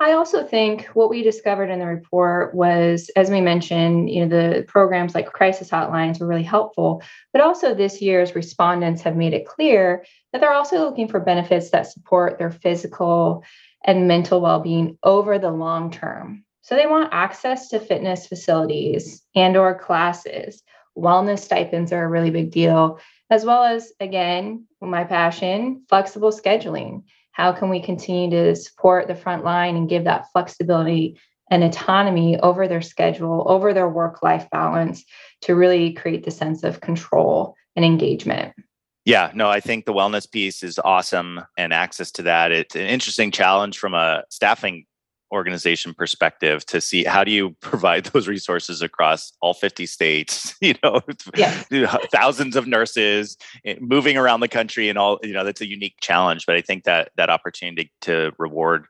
I 0.00 0.12
also 0.12 0.44
think 0.44 0.86
what 0.94 1.10
we 1.10 1.22
discovered 1.24 1.70
in 1.70 1.80
the 1.80 1.86
report 1.86 2.54
was, 2.54 3.10
as 3.16 3.30
we 3.30 3.40
mentioned, 3.40 4.08
you 4.08 4.24
know, 4.24 4.28
the 4.28 4.62
programs 4.62 5.12
like 5.12 5.32
crisis 5.32 5.68
hotlines 5.68 6.20
were 6.20 6.26
really 6.28 6.44
helpful, 6.44 7.02
but 7.32 7.42
also 7.42 7.74
this 7.74 8.00
year's 8.00 8.36
respondents 8.36 9.02
have 9.02 9.16
made 9.16 9.34
it 9.34 9.44
clear 9.46 10.04
that 10.32 10.40
they're 10.40 10.52
also 10.52 10.84
looking 10.84 11.08
for 11.08 11.18
benefits 11.18 11.70
that 11.70 11.90
support 11.90 12.38
their 12.38 12.52
physical 12.52 13.42
and 13.84 14.06
mental 14.06 14.40
well-being 14.40 14.96
over 15.02 15.36
the 15.36 15.50
long 15.50 15.90
term. 15.90 16.44
So 16.62 16.76
they 16.76 16.86
want 16.86 17.12
access 17.12 17.68
to 17.70 17.80
fitness 17.80 18.26
facilities 18.26 19.24
and 19.34 19.56
or 19.56 19.76
classes. 19.76 20.62
Wellness 20.98 21.40
stipends 21.40 21.92
are 21.92 22.04
a 22.04 22.08
really 22.08 22.30
big 22.30 22.50
deal, 22.50 22.98
as 23.30 23.44
well 23.44 23.64
as 23.64 23.92
again, 24.00 24.66
my 24.80 25.04
passion, 25.04 25.84
flexible 25.88 26.30
scheduling 26.30 27.02
how 27.38 27.52
can 27.52 27.68
we 27.68 27.80
continue 27.80 28.28
to 28.30 28.56
support 28.56 29.06
the 29.06 29.14
front 29.14 29.44
line 29.44 29.76
and 29.76 29.88
give 29.88 30.04
that 30.04 30.26
flexibility 30.32 31.18
and 31.50 31.62
autonomy 31.62 32.38
over 32.40 32.66
their 32.66 32.82
schedule, 32.82 33.44
over 33.46 33.72
their 33.72 33.88
work 33.88 34.24
life 34.24 34.50
balance 34.50 35.04
to 35.42 35.54
really 35.54 35.92
create 35.92 36.24
the 36.24 36.32
sense 36.32 36.64
of 36.64 36.80
control 36.80 37.54
and 37.76 37.84
engagement? 37.84 38.54
Yeah, 39.04 39.30
no, 39.34 39.48
I 39.48 39.60
think 39.60 39.86
the 39.86 39.94
wellness 39.94 40.28
piece 40.28 40.64
is 40.64 40.80
awesome 40.84 41.40
and 41.56 41.72
access 41.72 42.10
to 42.12 42.22
that. 42.22 42.50
It's 42.50 42.74
an 42.74 42.82
interesting 42.82 43.30
challenge 43.30 43.78
from 43.78 43.94
a 43.94 44.24
staffing 44.30 44.84
organization 45.32 45.94
perspective 45.94 46.64
to 46.66 46.80
see 46.80 47.04
how 47.04 47.24
do 47.24 47.30
you 47.30 47.50
provide 47.60 48.04
those 48.06 48.28
resources 48.28 48.82
across 48.82 49.32
all 49.40 49.54
50 49.54 49.86
states 49.86 50.54
you 50.60 50.74
know 50.82 51.00
yeah. 51.36 51.62
thousands 52.12 52.56
of 52.56 52.66
nurses 52.66 53.36
eh, 53.64 53.76
moving 53.80 54.16
around 54.16 54.40
the 54.40 54.48
country 54.48 54.88
and 54.88 54.98
all 54.98 55.18
you 55.22 55.32
know 55.32 55.44
that's 55.44 55.60
a 55.60 55.68
unique 55.68 55.96
challenge 56.00 56.46
but 56.46 56.56
i 56.56 56.60
think 56.60 56.84
that 56.84 57.10
that 57.16 57.30
opportunity 57.30 57.90
to 58.00 58.32
reward 58.38 58.86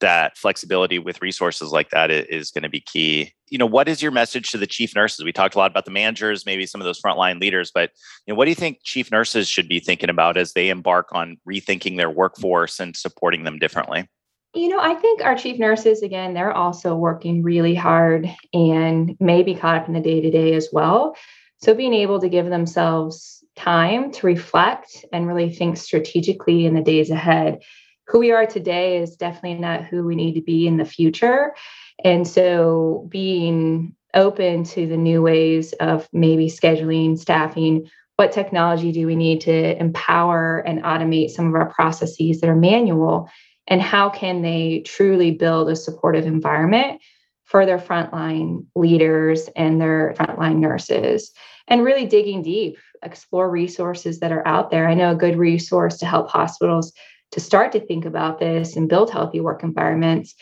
that 0.00 0.36
flexibility 0.36 0.98
with 0.98 1.22
resources 1.22 1.72
like 1.72 1.90
that 1.90 2.10
is 2.10 2.50
going 2.50 2.62
to 2.62 2.68
be 2.68 2.80
key. 2.80 3.32
You 3.48 3.58
know 3.58 3.66
what 3.66 3.88
is 3.88 4.02
your 4.02 4.12
message 4.12 4.50
to 4.50 4.58
the 4.58 4.66
chief 4.66 4.94
nurses? 4.94 5.24
We 5.24 5.32
talked 5.32 5.54
a 5.54 5.58
lot 5.58 5.70
about 5.70 5.84
the 5.84 5.90
managers 5.90 6.46
maybe 6.46 6.66
some 6.66 6.80
of 6.80 6.84
those 6.84 7.00
frontline 7.00 7.40
leaders 7.40 7.70
but 7.72 7.90
you 8.26 8.32
know 8.32 8.38
what 8.38 8.46
do 8.46 8.50
you 8.50 8.54
think 8.54 8.78
chief 8.82 9.10
nurses 9.10 9.48
should 9.48 9.68
be 9.68 9.80
thinking 9.80 10.10
about 10.10 10.36
as 10.36 10.52
they 10.52 10.68
embark 10.68 11.08
on 11.12 11.36
rethinking 11.48 11.96
their 11.96 12.10
workforce 12.10 12.80
and 12.80 12.96
supporting 12.96 13.44
them 13.44 13.58
differently 13.58 14.08
you 14.54 14.68
know, 14.68 14.80
I 14.80 14.94
think 14.94 15.22
our 15.22 15.36
chief 15.36 15.58
nurses, 15.58 16.02
again, 16.02 16.34
they're 16.34 16.52
also 16.52 16.96
working 16.96 17.42
really 17.42 17.74
hard 17.74 18.28
and 18.52 19.16
maybe 19.20 19.54
caught 19.54 19.76
up 19.76 19.88
in 19.88 19.94
the 19.94 20.00
day 20.00 20.20
to 20.20 20.30
day 20.30 20.54
as 20.54 20.68
well. 20.72 21.16
So 21.58 21.74
being 21.74 21.94
able 21.94 22.20
to 22.20 22.28
give 22.28 22.46
themselves 22.46 23.44
time 23.54 24.10
to 24.12 24.26
reflect 24.26 25.04
and 25.12 25.26
really 25.26 25.52
think 25.52 25.76
strategically 25.76 26.66
in 26.66 26.74
the 26.74 26.80
days 26.80 27.10
ahead. 27.10 27.62
Who 28.08 28.18
we 28.18 28.32
are 28.32 28.46
today 28.46 28.98
is 28.98 29.16
definitely 29.16 29.54
not 29.54 29.84
who 29.84 30.04
we 30.04 30.16
need 30.16 30.34
to 30.34 30.42
be 30.42 30.66
in 30.66 30.78
the 30.78 30.84
future. 30.84 31.54
And 32.02 32.26
so 32.26 33.06
being 33.08 33.94
open 34.14 34.64
to 34.64 34.86
the 34.86 34.96
new 34.96 35.22
ways 35.22 35.72
of 35.74 36.08
maybe 36.12 36.46
scheduling, 36.46 37.18
staffing, 37.18 37.88
what 38.16 38.32
technology 38.32 38.90
do 38.90 39.06
we 39.06 39.16
need 39.16 39.42
to 39.42 39.78
empower 39.78 40.58
and 40.58 40.82
automate 40.82 41.30
some 41.30 41.46
of 41.46 41.54
our 41.54 41.72
processes 41.72 42.40
that 42.40 42.50
are 42.50 42.56
manual 42.56 43.30
and 43.70 43.80
how 43.80 44.10
can 44.10 44.42
they 44.42 44.82
truly 44.84 45.30
build 45.30 45.70
a 45.70 45.76
supportive 45.76 46.26
environment 46.26 47.00
for 47.44 47.64
their 47.64 47.78
frontline 47.78 48.66
leaders 48.74 49.48
and 49.56 49.80
their 49.80 50.14
frontline 50.18 50.56
nurses? 50.56 51.30
And 51.68 51.84
really 51.84 52.04
digging 52.04 52.42
deep 52.42 52.76
explore 53.02 53.48
resources 53.48 54.18
that 54.20 54.32
are 54.32 54.46
out 54.46 54.70
there. 54.70 54.88
I 54.88 54.94
know 54.94 55.12
a 55.12 55.16
good 55.16 55.36
resource 55.36 55.98
to 55.98 56.06
help 56.06 56.28
hospitals 56.28 56.92
to 57.30 57.40
start 57.40 57.72
to 57.72 57.80
think 57.80 58.04
about 58.04 58.40
this 58.40 58.76
and 58.76 58.88
build 58.88 59.10
healthy 59.10 59.40
work 59.40 59.62
environments 59.62 60.34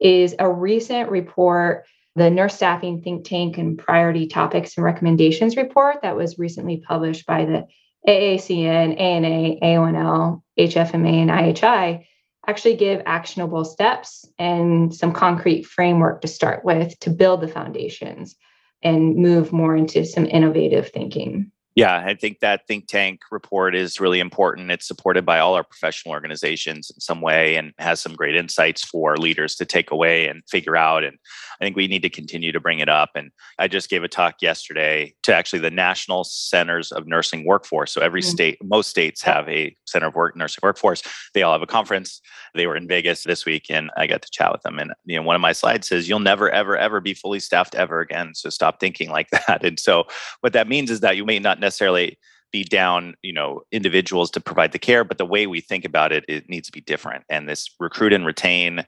is 0.00 0.34
a 0.38 0.50
recent 0.50 1.10
report 1.10 1.84
the 2.14 2.30
nurse 2.30 2.54
staffing 2.54 3.02
think 3.02 3.26
tank 3.26 3.58
and 3.58 3.76
priority 3.76 4.26
topics 4.26 4.76
and 4.76 4.84
recommendations 4.84 5.54
report 5.54 5.96
that 6.00 6.16
was 6.16 6.38
recently 6.38 6.78
published 6.78 7.26
by 7.26 7.44
the 7.44 7.66
AACN, 8.08 8.98
ANA, 8.98 9.56
AONL, 9.62 10.42
HFMA, 10.58 11.12
and 11.12 11.30
IHI 11.30 12.06
actually 12.46 12.76
give 12.76 13.02
actionable 13.06 13.64
steps 13.64 14.24
and 14.38 14.94
some 14.94 15.12
concrete 15.12 15.64
framework 15.64 16.20
to 16.20 16.28
start 16.28 16.64
with 16.64 16.98
to 17.00 17.10
build 17.10 17.40
the 17.40 17.48
foundations 17.48 18.36
and 18.82 19.16
move 19.16 19.52
more 19.52 19.76
into 19.76 20.04
some 20.04 20.26
innovative 20.26 20.90
thinking. 20.90 21.50
Yeah, 21.76 22.02
I 22.06 22.14
think 22.14 22.40
that 22.40 22.66
think 22.66 22.86
tank 22.86 23.20
report 23.30 23.76
is 23.76 24.00
really 24.00 24.18
important. 24.18 24.70
It's 24.70 24.88
supported 24.88 25.26
by 25.26 25.40
all 25.40 25.52
our 25.54 25.62
professional 25.62 26.14
organizations 26.14 26.90
in 26.90 27.00
some 27.00 27.20
way 27.20 27.56
and 27.56 27.74
has 27.76 28.00
some 28.00 28.14
great 28.14 28.34
insights 28.34 28.82
for 28.82 29.18
leaders 29.18 29.56
to 29.56 29.66
take 29.66 29.90
away 29.90 30.26
and 30.26 30.42
figure 30.48 30.74
out. 30.74 31.04
And 31.04 31.18
I 31.60 31.64
think 31.66 31.76
we 31.76 31.86
need 31.86 32.00
to 32.00 32.08
continue 32.08 32.50
to 32.50 32.60
bring 32.60 32.78
it 32.78 32.88
up. 32.88 33.10
And 33.14 33.30
I 33.58 33.68
just 33.68 33.90
gave 33.90 34.02
a 34.02 34.08
talk 34.08 34.36
yesterday 34.40 35.14
to 35.24 35.34
actually 35.34 35.58
the 35.58 35.70
National 35.70 36.24
Centers 36.24 36.92
of 36.92 37.06
Nursing 37.06 37.44
Workforce. 37.44 37.92
So 37.92 38.00
every 38.00 38.22
mm-hmm. 38.22 38.30
state, 38.30 38.58
most 38.64 38.88
states 38.88 39.20
have 39.22 39.46
a 39.46 39.76
Center 39.86 40.06
of 40.06 40.14
Work 40.14 40.34
Nursing 40.34 40.60
Workforce. 40.62 41.02
They 41.34 41.42
all 41.42 41.52
have 41.52 41.60
a 41.60 41.66
conference. 41.66 42.22
They 42.54 42.66
were 42.66 42.76
in 42.76 42.88
Vegas 42.88 43.24
this 43.24 43.44
week 43.44 43.66
and 43.68 43.90
I 43.98 44.06
got 44.06 44.22
to 44.22 44.30
chat 44.30 44.50
with 44.50 44.62
them. 44.62 44.78
And 44.78 44.94
you 45.04 45.16
know, 45.16 45.22
one 45.22 45.36
of 45.36 45.42
my 45.42 45.52
slides 45.52 45.88
says, 45.88 46.08
You'll 46.08 46.20
never, 46.20 46.48
ever, 46.48 46.74
ever 46.74 47.02
be 47.02 47.12
fully 47.12 47.40
staffed 47.40 47.74
ever 47.74 48.00
again. 48.00 48.34
So 48.34 48.48
stop 48.48 48.80
thinking 48.80 49.10
like 49.10 49.28
that. 49.46 49.62
And 49.62 49.78
so 49.78 50.04
what 50.40 50.54
that 50.54 50.68
means 50.68 50.90
is 50.90 51.00
that 51.00 51.18
you 51.18 51.26
may 51.26 51.38
not 51.38 51.60
necessarily 51.66 52.18
be 52.52 52.64
down 52.64 53.14
you 53.22 53.32
know 53.32 53.62
individuals 53.72 54.30
to 54.30 54.40
provide 54.40 54.72
the 54.72 54.78
care 54.78 55.04
but 55.04 55.18
the 55.18 55.26
way 55.34 55.46
we 55.46 55.60
think 55.60 55.84
about 55.84 56.12
it 56.12 56.24
it 56.28 56.48
needs 56.48 56.66
to 56.68 56.72
be 56.72 56.80
different. 56.80 57.24
And 57.28 57.48
this 57.48 57.68
recruit 57.80 58.12
and 58.12 58.24
retain 58.24 58.84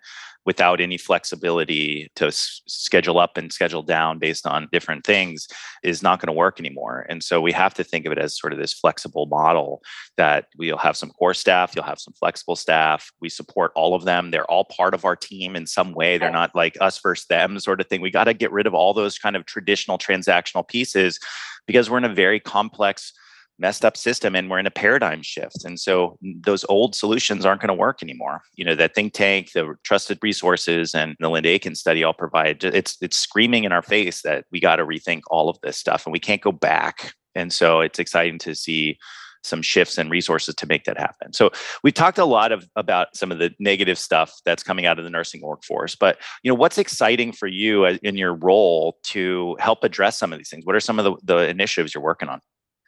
without 0.47 0.81
any 0.81 0.97
flexibility 0.97 2.11
to 2.17 2.29
s- 2.29 2.63
schedule 2.67 3.19
up 3.19 3.37
and 3.37 3.53
schedule 3.53 3.83
down 3.83 4.19
based 4.19 4.47
on 4.47 4.69
different 4.73 5.05
things 5.05 5.47
is 5.83 6.03
not 6.03 6.21
going 6.21 6.29
to 6.29 6.33
work 6.33 6.59
anymore. 6.59 7.05
And 7.11 7.23
so 7.23 7.39
we 7.43 7.53
have 7.53 7.75
to 7.75 7.85
think 7.85 8.07
of 8.07 8.13
it 8.13 8.19
as 8.19 8.39
sort 8.39 8.55
of 8.55 8.59
this 8.59 8.73
flexible 8.73 9.27
model 9.27 9.83
that 10.17 10.47
we'll 10.57 10.79
have 10.79 10.97
some 10.97 11.11
core 11.11 11.35
staff 11.35 11.75
you'll 11.75 11.85
have 11.85 12.01
some 12.01 12.15
flexible 12.15 12.57
staff 12.57 13.11
we 13.21 13.29
support 13.29 13.73
all 13.75 13.95
of 13.95 14.05
them 14.05 14.31
they're 14.31 14.51
all 14.51 14.65
part 14.65 14.95
of 14.95 15.05
our 15.05 15.17
team 15.17 15.55
in 15.55 15.67
some 15.67 15.93
way 15.93 16.17
they're 16.17 16.31
not 16.31 16.55
like 16.55 16.79
us 16.81 16.99
versus 16.99 17.27
them 17.27 17.59
sort 17.59 17.81
of 17.81 17.87
thing. 17.89 18.01
We 18.01 18.11
got 18.11 18.25
to 18.25 18.35
get 18.35 18.53
rid 18.53 18.67
of 18.67 18.75
all 18.75 18.95
those 18.95 19.19
kind 19.19 19.37
of 19.37 19.45
traditional 19.45 19.99
transactional 19.99 20.67
pieces 20.67 21.19
because 21.69 21.89
we're 21.89 21.99
in 21.99 22.05
a 22.05 22.13
very 22.13 22.41
complex 22.41 23.13
messed 23.61 23.85
up 23.85 23.97
system 23.97 24.35
and 24.35 24.49
we're 24.49 24.59
in 24.59 24.67
a 24.67 24.71
paradigm 24.71 25.23
shift. 25.23 25.65
And 25.65 25.79
so 25.79 26.19
those 26.45 26.65
old 26.69 26.95
solutions 26.95 27.45
aren't 27.45 27.61
going 27.61 27.69
to 27.69 27.75
work 27.75 28.03
anymore. 28.03 28.43
You 28.55 28.65
know 28.65 28.75
that 28.75 28.95
think 28.95 29.13
tank 29.13 29.53
the 29.53 29.75
trusted 29.85 30.19
resources 30.23 30.95
and 30.95 31.17
the 31.21 31.29
linda 31.29 31.49
aiken 31.49 31.75
study 31.75 32.03
all 32.03 32.15
provide 32.15 32.65
it's 32.65 32.97
it's 33.01 33.19
screaming 33.19 33.65
in 33.65 33.73
our 33.73 33.83
face 33.83 34.23
that 34.23 34.45
we 34.51 34.61
got 34.61 34.77
to 34.77 34.87
rethink 34.87 35.23
all 35.29 35.49
of 35.49 35.59
this 35.63 35.77
stuff 35.77 36.07
and 36.07 36.13
we 36.13 36.21
can't 36.21 36.43
go 36.43 36.53
back. 36.53 37.15
And 37.35 37.53
so 37.53 37.81
it's 37.81 37.99
exciting 37.99 38.39
to 38.41 38.55
see 38.55 38.99
some 39.43 39.63
shifts 39.63 39.99
and 39.99 40.11
resources 40.11 40.55
to 40.55 40.67
make 40.67 40.85
that 40.85 40.99
happen. 40.99 41.33
So 41.33 41.51
we've 41.83 41.95
talked 41.95 42.19
a 42.19 42.25
lot 42.25 42.53
of 42.53 42.69
about 42.77 43.17
some 43.17 43.33
of 43.33 43.39
the 43.39 43.53
negative 43.59 43.99
stuff 43.99 44.33
that's 44.45 44.63
coming 44.63 44.87
out 44.87 44.99
of 44.99 45.05
the 45.05 45.11
nursing 45.11 45.41
workforce, 45.43 45.95
but 45.95 46.19
you 46.43 46.51
know 46.51 46.55
what's 46.55 46.79
exciting 46.79 47.33
for 47.33 47.47
you 47.47 47.85
uh, 47.85 47.99
in 48.03 48.17
your 48.17 48.35
role 48.35 48.99
to 49.05 49.57
help 49.59 49.85
address 49.85 50.19
some 50.19 50.33
of 50.33 50.39
these 50.39 50.51
things? 50.51 50.65
What 50.65 50.75
are 50.75 50.81
some 50.81 50.99
of 50.99 51.05
the, 51.05 51.17
the 51.23 51.49
initiatives 51.49 51.95
you're 51.95 52.03
working 52.03 52.29
on? 52.29 52.41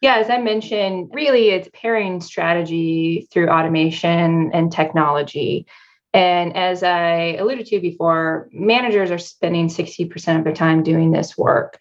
Yeah, 0.03 0.17
as 0.17 0.31
I 0.31 0.39
mentioned, 0.39 1.11
really 1.13 1.51
it's 1.51 1.69
pairing 1.75 2.21
strategy 2.21 3.29
through 3.31 3.49
automation 3.49 4.51
and 4.55 4.73
technology. 4.73 5.67
And 6.13 6.57
as 6.57 6.83
I 6.83 7.37
alluded 7.39 7.67
to 7.67 7.81
before, 7.81 8.49
managers 8.53 9.11
are 9.11 9.19
spending 9.19 9.69
60% 9.69 10.39
of 10.39 10.45
their 10.45 10.55
time 10.55 10.83
doing 10.83 11.13
this 11.13 11.37
work. 11.37 11.79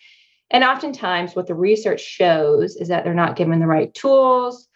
And 0.52 0.64
oftentimes, 0.64 1.36
what 1.36 1.48
the 1.48 1.56
research 1.56 2.02
shows 2.02 2.76
is 2.76 2.88
that 2.88 3.04
they're 3.04 3.14
not 3.14 3.36
given 3.36 3.60
the 3.60 3.68
right 3.68 3.94
tools, 3.94 4.68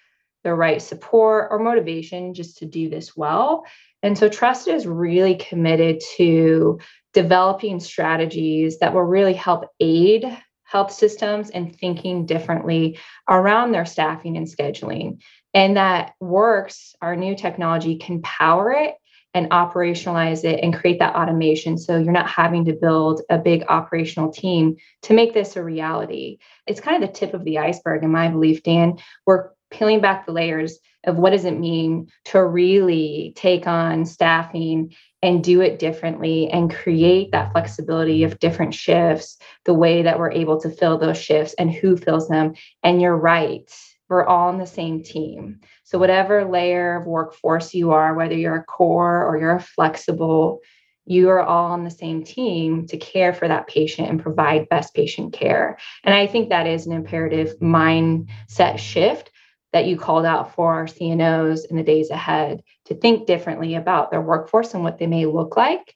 the 0.44 0.54
right 0.54 0.82
support, 0.82 1.48
or 1.52 1.60
motivation 1.60 2.34
just 2.34 2.58
to 2.60 2.66
do 2.66 2.90
this 2.90 3.16
well. 3.16 3.66
And 4.02 4.18
so, 4.18 4.30
Trust 4.30 4.68
is 4.68 4.86
really 4.86 5.36
committed 5.36 6.02
to 6.18 6.80
developing 7.14 7.80
strategies 7.80 8.80
that 8.80 8.94
will 8.94 9.04
really 9.04 9.34
help 9.34 9.66
aid 9.80 10.26
health 10.64 10.92
systems 10.92 11.52
and 11.52 11.76
thinking 11.76 12.26
differently 12.26 12.98
around 13.30 13.72
their 13.72 13.86
staffing 13.86 14.38
and 14.38 14.48
scheduling. 14.48 15.22
And 15.54 15.78
that 15.78 16.14
works, 16.20 16.96
our 17.02 17.16
new 17.16 17.36
technology 17.36 17.98
can 17.98 18.24
power 18.24 18.72
it 18.72 18.96
and 19.34 19.50
operationalize 19.50 20.44
it 20.44 20.60
and 20.64 20.74
create 20.74 21.00
that 21.00 21.16
automation 21.16 21.78
so 21.78 21.98
you're 21.98 22.12
not 22.12 22.30
having 22.30 22.66
to 22.66 22.74
build 22.74 23.22
a 23.30 23.38
big 23.38 23.64
operational 23.68 24.32
team 24.32 24.76
to 25.02 25.14
make 25.14 25.34
this 25.34 25.56
a 25.56 25.64
reality. 25.64 26.38
It's 26.68 26.80
kind 26.80 27.04
of 27.04 27.10
the 27.10 27.16
tip 27.16 27.34
of 27.34 27.44
the 27.44 27.58
iceberg, 27.58 28.04
in 28.04 28.12
my 28.12 28.30
belief, 28.30 28.64
Dan. 28.64 29.00
We're 29.26 29.50
peeling 29.72 30.02
back 30.02 30.26
the 30.26 30.32
layers 30.32 30.78
of 31.06 31.18
what 31.18 31.32
does 31.32 31.46
it 31.46 31.60
mean 31.60 32.08
to 32.26 32.46
really 32.46 33.34
take 33.36 33.68
on 33.68 34.06
staffing 34.06 34.94
and 35.22 35.44
do 35.44 35.62
it 35.62 35.80
differently 35.80 36.50
and 36.50 36.74
create 36.74 37.32
that 37.32 37.52
flexibility 37.52 38.24
of 38.24 38.40
different 38.40 38.74
shifts, 38.74 39.38
the 39.66 39.74
way 39.74 40.04
that 40.04 40.20
we're 40.20 40.32
able 40.32 40.60
to 40.62 40.70
fill 40.70 40.98
those 40.98 41.18
shifts 41.18 41.56
and 41.58 41.72
who 41.72 41.98
fills 41.98 42.28
them. 42.28 42.54
And 42.84 43.02
you're 43.02 43.18
right, 43.18 43.70
we're 44.10 44.26
all 44.26 44.50
on 44.50 44.60
the 44.60 44.68
same 44.68 45.02
team. 45.02 45.60
So, 45.94 46.00
whatever 46.00 46.44
layer 46.44 46.96
of 46.96 47.06
workforce 47.06 47.76
you 47.76 47.92
are, 47.92 48.16
whether 48.16 48.34
you're 48.34 48.56
a 48.56 48.64
core 48.64 49.28
or 49.28 49.38
you're 49.38 49.58
a 49.58 49.62
flexible, 49.62 50.62
you 51.06 51.30
are 51.30 51.44
all 51.44 51.72
on 51.72 51.84
the 51.84 51.92
same 51.92 52.24
team 52.24 52.88
to 52.88 52.98
care 52.98 53.32
for 53.32 53.48
that 53.48 53.68
patient 53.68 54.10
and 54.10 54.20
provide 54.20 54.70
best 54.70 54.96
patient 54.96 55.34
care. 55.34 55.78
And 56.04 56.16
I 56.16 56.26
think 56.26 56.50
that 56.50 56.66
is 56.66 56.88
an 56.88 56.94
imperative 56.94 57.60
mindset 57.60 58.80
shift 58.80 59.30
that 59.72 59.86
you 59.86 59.96
called 59.96 60.26
out 60.26 60.56
for 60.56 60.74
our 60.74 60.88
CNOs 60.88 61.70
in 61.70 61.78
the 61.78 61.84
days 61.84 62.10
ahead 62.10 62.64
to 62.86 62.96
think 62.96 63.28
differently 63.28 63.76
about 63.76 64.10
their 64.10 64.22
workforce 64.22 64.74
and 64.74 64.84
what 64.84 64.98
they 64.98 65.06
may 65.06 65.28
look 65.28 65.56
like. 65.56 65.96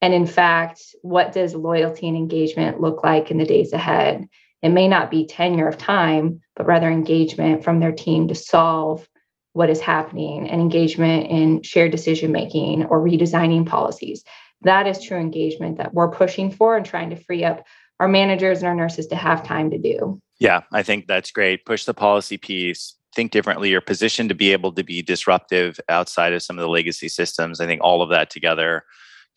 And 0.00 0.14
in 0.14 0.24
fact, 0.24 0.80
what 1.02 1.32
does 1.32 1.54
loyalty 1.54 2.08
and 2.08 2.16
engagement 2.16 2.80
look 2.80 3.04
like 3.04 3.30
in 3.30 3.36
the 3.36 3.44
days 3.44 3.74
ahead? 3.74 4.26
It 4.62 4.70
may 4.70 4.88
not 4.88 5.10
be 5.10 5.26
tenure 5.26 5.68
of 5.68 5.76
time, 5.76 6.40
but 6.56 6.64
rather 6.64 6.90
engagement 6.90 7.62
from 7.62 7.80
their 7.80 7.92
team 7.92 8.28
to 8.28 8.34
solve 8.34 9.06
what 9.54 9.70
is 9.70 9.80
happening 9.80 10.48
and 10.48 10.60
engagement 10.60 11.30
in 11.30 11.62
shared 11.62 11.90
decision 11.90 12.30
making 12.30 12.84
or 12.86 13.00
redesigning 13.00 13.66
policies. 13.66 14.22
That 14.62 14.86
is 14.86 15.02
true 15.02 15.18
engagement 15.18 15.78
that 15.78 15.94
we're 15.94 16.10
pushing 16.10 16.50
for 16.50 16.76
and 16.76 16.84
trying 16.84 17.10
to 17.10 17.16
free 17.16 17.44
up 17.44 17.64
our 18.00 18.08
managers 18.08 18.58
and 18.58 18.66
our 18.66 18.74
nurses 18.74 19.06
to 19.08 19.16
have 19.16 19.46
time 19.46 19.70
to 19.70 19.78
do. 19.78 20.20
Yeah, 20.40 20.62
I 20.72 20.82
think 20.82 21.06
that's 21.06 21.30
great. 21.30 21.64
Push 21.64 21.84
the 21.84 21.94
policy 21.94 22.36
piece, 22.36 22.96
think 23.14 23.30
differently, 23.30 23.70
you're 23.70 23.80
positioned 23.80 24.28
to 24.30 24.34
be 24.34 24.52
able 24.52 24.72
to 24.72 24.82
be 24.82 25.02
disruptive 25.02 25.78
outside 25.88 26.32
of 26.32 26.42
some 26.42 26.58
of 26.58 26.62
the 26.62 26.68
legacy 26.68 27.08
systems. 27.08 27.60
I 27.60 27.66
think 27.66 27.80
all 27.82 28.02
of 28.02 28.10
that 28.10 28.30
together 28.30 28.84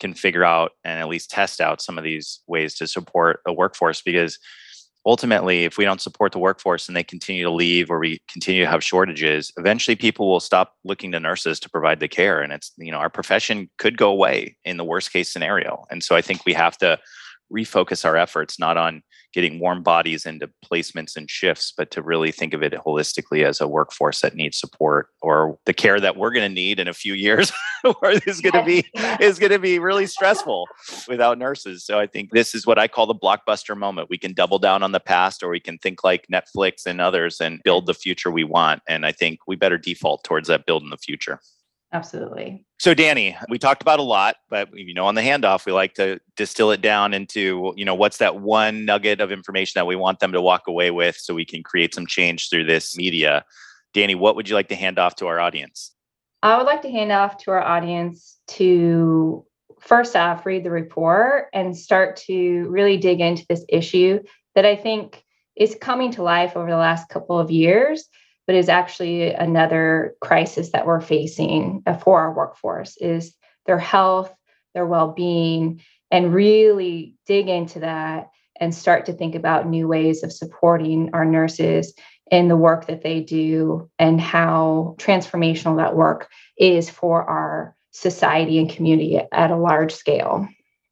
can 0.00 0.14
figure 0.14 0.44
out 0.44 0.72
and 0.84 0.98
at 0.98 1.08
least 1.08 1.30
test 1.30 1.60
out 1.60 1.80
some 1.80 1.96
of 1.96 2.04
these 2.04 2.40
ways 2.48 2.74
to 2.76 2.88
support 2.88 3.40
a 3.46 3.52
workforce 3.52 4.02
because 4.02 4.38
ultimately 5.08 5.64
if 5.64 5.78
we 5.78 5.86
don't 5.86 6.02
support 6.02 6.32
the 6.32 6.38
workforce 6.38 6.86
and 6.86 6.94
they 6.94 7.02
continue 7.02 7.42
to 7.42 7.50
leave 7.50 7.90
or 7.90 7.98
we 7.98 8.20
continue 8.28 8.62
to 8.62 8.70
have 8.70 8.84
shortages 8.84 9.50
eventually 9.56 9.96
people 9.96 10.28
will 10.28 10.38
stop 10.38 10.74
looking 10.84 11.10
to 11.10 11.18
nurses 11.18 11.58
to 11.58 11.70
provide 11.70 11.98
the 11.98 12.06
care. 12.06 12.42
And 12.42 12.52
it's 12.52 12.72
you 12.76 12.92
know 12.92 12.98
our 12.98 13.08
profession 13.08 13.70
could 13.78 13.96
go 13.96 14.10
away 14.10 14.56
in 14.66 14.76
the 14.76 14.84
worst 14.84 15.10
case 15.10 15.32
scenario. 15.32 15.84
And 15.90 16.04
so 16.04 16.14
i 16.14 16.20
think 16.20 16.44
we 16.44 16.52
have 16.52 16.76
to 16.78 16.98
refocus 17.50 18.04
our 18.04 18.16
efforts 18.16 18.58
not 18.58 18.76
on 18.76 19.02
getting 19.32 19.58
warm 19.58 19.82
bodies 19.82 20.26
into 20.26 20.50
placements 20.64 21.16
and 21.16 21.30
shifts, 21.30 21.72
but 21.76 21.90
to 21.90 22.02
really 22.02 22.32
think 22.32 22.54
of 22.54 22.62
it 22.62 22.72
holistically 22.72 23.44
as 23.44 23.60
a 23.60 23.68
workforce 23.68 24.20
that 24.20 24.34
needs 24.34 24.58
support 24.58 25.08
or 25.20 25.58
the 25.66 25.74
care 25.74 26.00
that 26.00 26.16
we're 26.16 26.30
going 26.30 26.48
to 26.48 26.54
need 26.54 26.80
in 26.80 26.88
a 26.88 26.94
few 26.94 27.14
years 27.14 27.52
is 28.26 28.40
going 28.40 28.52
to 28.52 28.64
be 28.64 28.84
is 29.20 29.38
going 29.38 29.52
to 29.52 29.58
be 29.58 29.78
really 29.78 30.06
stressful 30.06 30.66
without 31.06 31.38
nurses. 31.38 31.84
So 31.84 31.98
I 31.98 32.06
think 32.06 32.30
this 32.30 32.54
is 32.54 32.66
what 32.66 32.78
I 32.78 32.88
call 32.88 33.06
the 33.06 33.14
blockbuster 33.14 33.76
moment. 33.76 34.10
We 34.10 34.18
can 34.18 34.32
double 34.32 34.58
down 34.58 34.82
on 34.82 34.92
the 34.92 35.00
past 35.00 35.42
or 35.42 35.48
we 35.48 35.60
can 35.60 35.78
think 35.78 36.02
like 36.02 36.26
Netflix 36.32 36.86
and 36.86 37.00
others 37.00 37.40
and 37.40 37.60
build 37.64 37.86
the 37.86 37.94
future 37.94 38.30
we 38.30 38.44
want. 38.44 38.82
And 38.88 39.04
I 39.04 39.12
think 39.12 39.40
we 39.46 39.56
better 39.56 39.78
default 39.78 40.24
towards 40.24 40.48
that 40.48 40.66
build 40.66 40.82
in 40.82 40.90
the 40.90 40.96
future. 40.96 41.40
Absolutely. 41.92 42.64
So 42.78 42.92
Danny, 42.92 43.36
we 43.48 43.58
talked 43.58 43.80
about 43.80 43.98
a 43.98 44.02
lot, 44.02 44.36
but 44.50 44.68
you 44.74 44.92
know, 44.92 45.06
on 45.06 45.14
the 45.14 45.22
handoff, 45.22 45.64
we 45.64 45.72
like 45.72 45.94
to 45.94 46.20
distill 46.36 46.70
it 46.70 46.82
down 46.82 47.14
into, 47.14 47.72
you 47.76 47.84
know, 47.84 47.94
what's 47.94 48.18
that 48.18 48.40
one 48.40 48.84
nugget 48.84 49.20
of 49.20 49.32
information 49.32 49.72
that 49.78 49.86
we 49.86 49.96
want 49.96 50.20
them 50.20 50.32
to 50.32 50.42
walk 50.42 50.66
away 50.66 50.90
with 50.90 51.16
so 51.16 51.34
we 51.34 51.46
can 51.46 51.62
create 51.62 51.94
some 51.94 52.06
change 52.06 52.50
through 52.50 52.64
this 52.64 52.96
media. 52.96 53.44
Danny, 53.94 54.14
what 54.14 54.36
would 54.36 54.48
you 54.48 54.54
like 54.54 54.68
to 54.68 54.74
hand 54.74 54.98
off 54.98 55.16
to 55.16 55.26
our 55.26 55.40
audience? 55.40 55.94
I 56.42 56.56
would 56.58 56.66
like 56.66 56.82
to 56.82 56.90
hand 56.90 57.10
off 57.10 57.38
to 57.38 57.52
our 57.52 57.62
audience 57.62 58.38
to 58.48 59.46
first 59.80 60.14
off 60.14 60.44
read 60.44 60.64
the 60.64 60.70
report 60.70 61.46
and 61.54 61.76
start 61.76 62.16
to 62.16 62.66
really 62.68 62.98
dig 62.98 63.20
into 63.20 63.46
this 63.48 63.64
issue 63.68 64.20
that 64.54 64.66
I 64.66 64.76
think 64.76 65.24
is 65.56 65.76
coming 65.80 66.12
to 66.12 66.22
life 66.22 66.56
over 66.56 66.70
the 66.70 66.76
last 66.76 67.08
couple 67.08 67.38
of 67.38 67.50
years 67.50 68.08
but 68.48 68.56
is 68.56 68.70
actually 68.70 69.32
another 69.34 70.16
crisis 70.22 70.70
that 70.72 70.86
we're 70.86 71.02
facing 71.02 71.82
uh, 71.86 71.94
for 71.94 72.18
our 72.18 72.32
workforce 72.32 72.96
is 72.96 73.34
their 73.66 73.78
health 73.78 74.34
their 74.74 74.86
well-being 74.86 75.82
and 76.10 76.34
really 76.34 77.14
dig 77.26 77.48
into 77.48 77.80
that 77.80 78.30
and 78.60 78.74
start 78.74 79.06
to 79.06 79.12
think 79.12 79.34
about 79.34 79.68
new 79.68 79.86
ways 79.86 80.22
of 80.22 80.32
supporting 80.32 81.10
our 81.12 81.24
nurses 81.24 81.94
in 82.30 82.48
the 82.48 82.56
work 82.56 82.86
that 82.86 83.02
they 83.02 83.20
do 83.20 83.90
and 83.98 84.20
how 84.20 84.94
transformational 84.98 85.76
that 85.76 85.96
work 85.96 86.28
is 86.58 86.90
for 86.90 87.24
our 87.24 87.74
society 87.90 88.58
and 88.58 88.70
community 88.70 89.20
at 89.32 89.50
a 89.50 89.56
large 89.56 89.92
scale. 89.92 90.48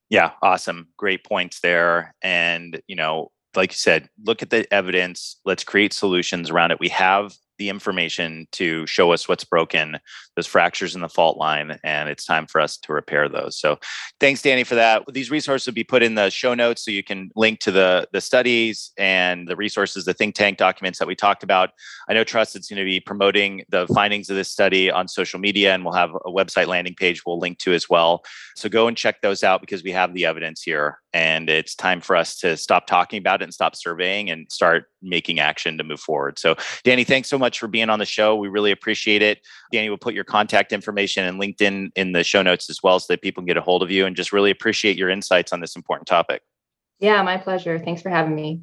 Yeah, 0.08 0.32
awesome. 0.42 0.88
Great 0.96 1.24
points 1.24 1.60
there. 1.60 2.14
And, 2.22 2.80
you 2.86 2.96
know, 2.96 3.30
like 3.54 3.72
you 3.72 3.76
said, 3.76 4.08
look 4.24 4.42
at 4.42 4.50
the 4.50 4.72
evidence. 4.72 5.36
Let's 5.44 5.64
create 5.64 5.92
solutions 5.92 6.50
around 6.50 6.70
it. 6.70 6.80
We 6.80 6.88
have 6.90 7.34
the 7.58 7.68
information 7.68 8.46
to 8.52 8.86
show 8.86 9.12
us 9.12 9.28
what's 9.28 9.44
broken, 9.44 9.98
those 10.34 10.46
fractures 10.46 10.94
in 10.94 11.00
the 11.00 11.08
fault 11.08 11.38
line, 11.38 11.78
and 11.84 12.08
it's 12.08 12.24
time 12.24 12.46
for 12.46 12.60
us 12.60 12.76
to 12.78 12.92
repair 12.92 13.28
those. 13.28 13.58
So, 13.58 13.78
thanks, 14.20 14.42
Danny, 14.42 14.64
for 14.64 14.74
that. 14.74 15.04
These 15.12 15.30
resources 15.30 15.66
will 15.66 15.74
be 15.74 15.84
put 15.84 16.02
in 16.02 16.14
the 16.14 16.30
show 16.30 16.54
notes, 16.54 16.84
so 16.84 16.90
you 16.90 17.02
can 17.02 17.30
link 17.36 17.60
to 17.60 17.70
the 17.70 18.08
the 18.12 18.20
studies 18.20 18.92
and 18.98 19.48
the 19.48 19.56
resources, 19.56 20.04
the 20.04 20.14
think 20.14 20.34
tank 20.34 20.58
documents 20.58 20.98
that 20.98 21.08
we 21.08 21.14
talked 21.14 21.42
about. 21.42 21.70
I 22.08 22.14
know 22.14 22.24
Trusted's 22.24 22.68
going 22.68 22.78
to 22.78 22.84
be 22.84 23.00
promoting 23.00 23.64
the 23.68 23.86
findings 23.88 24.30
of 24.30 24.36
this 24.36 24.50
study 24.50 24.90
on 24.90 25.08
social 25.08 25.40
media, 25.40 25.74
and 25.74 25.84
we'll 25.84 25.94
have 25.94 26.14
a 26.24 26.30
website 26.30 26.66
landing 26.66 26.94
page 26.94 27.22
we'll 27.26 27.38
link 27.38 27.58
to 27.58 27.72
as 27.72 27.88
well. 27.88 28.22
So 28.56 28.68
go 28.68 28.88
and 28.88 28.96
check 28.96 29.20
those 29.20 29.42
out 29.42 29.60
because 29.60 29.82
we 29.82 29.92
have 29.92 30.14
the 30.14 30.26
evidence 30.26 30.62
here, 30.62 30.98
and 31.16 31.48
it's 31.48 31.74
time 31.74 32.02
for 32.02 32.14
us 32.14 32.36
to 32.36 32.58
stop 32.58 32.86
talking 32.86 33.18
about 33.18 33.40
it 33.40 33.44
and 33.44 33.54
stop 33.54 33.74
surveying 33.74 34.28
and 34.28 34.52
start 34.52 34.84
making 35.00 35.40
action 35.40 35.78
to 35.78 35.82
move 35.82 35.98
forward. 35.98 36.38
So, 36.38 36.56
Danny, 36.84 37.04
thanks 37.04 37.30
so 37.30 37.38
much 37.38 37.58
for 37.58 37.68
being 37.68 37.88
on 37.88 37.98
the 37.98 38.04
show. 38.04 38.36
We 38.36 38.48
really 38.48 38.70
appreciate 38.70 39.22
it. 39.22 39.40
Danny 39.72 39.88
will 39.88 39.96
put 39.96 40.12
your 40.12 40.24
contact 40.24 40.74
information 40.74 41.24
and 41.24 41.40
LinkedIn 41.40 41.88
in 41.96 42.12
the 42.12 42.22
show 42.22 42.42
notes 42.42 42.68
as 42.68 42.82
well 42.82 43.00
so 43.00 43.14
that 43.14 43.22
people 43.22 43.40
can 43.40 43.46
get 43.46 43.56
a 43.56 43.62
hold 43.62 43.82
of 43.82 43.90
you 43.90 44.04
and 44.04 44.14
just 44.14 44.30
really 44.30 44.50
appreciate 44.50 44.98
your 44.98 45.08
insights 45.08 45.54
on 45.54 45.60
this 45.60 45.74
important 45.74 46.06
topic. 46.06 46.42
Yeah, 46.98 47.22
my 47.22 47.38
pleasure. 47.38 47.78
Thanks 47.78 48.02
for 48.02 48.10
having 48.10 48.34
me. 48.34 48.60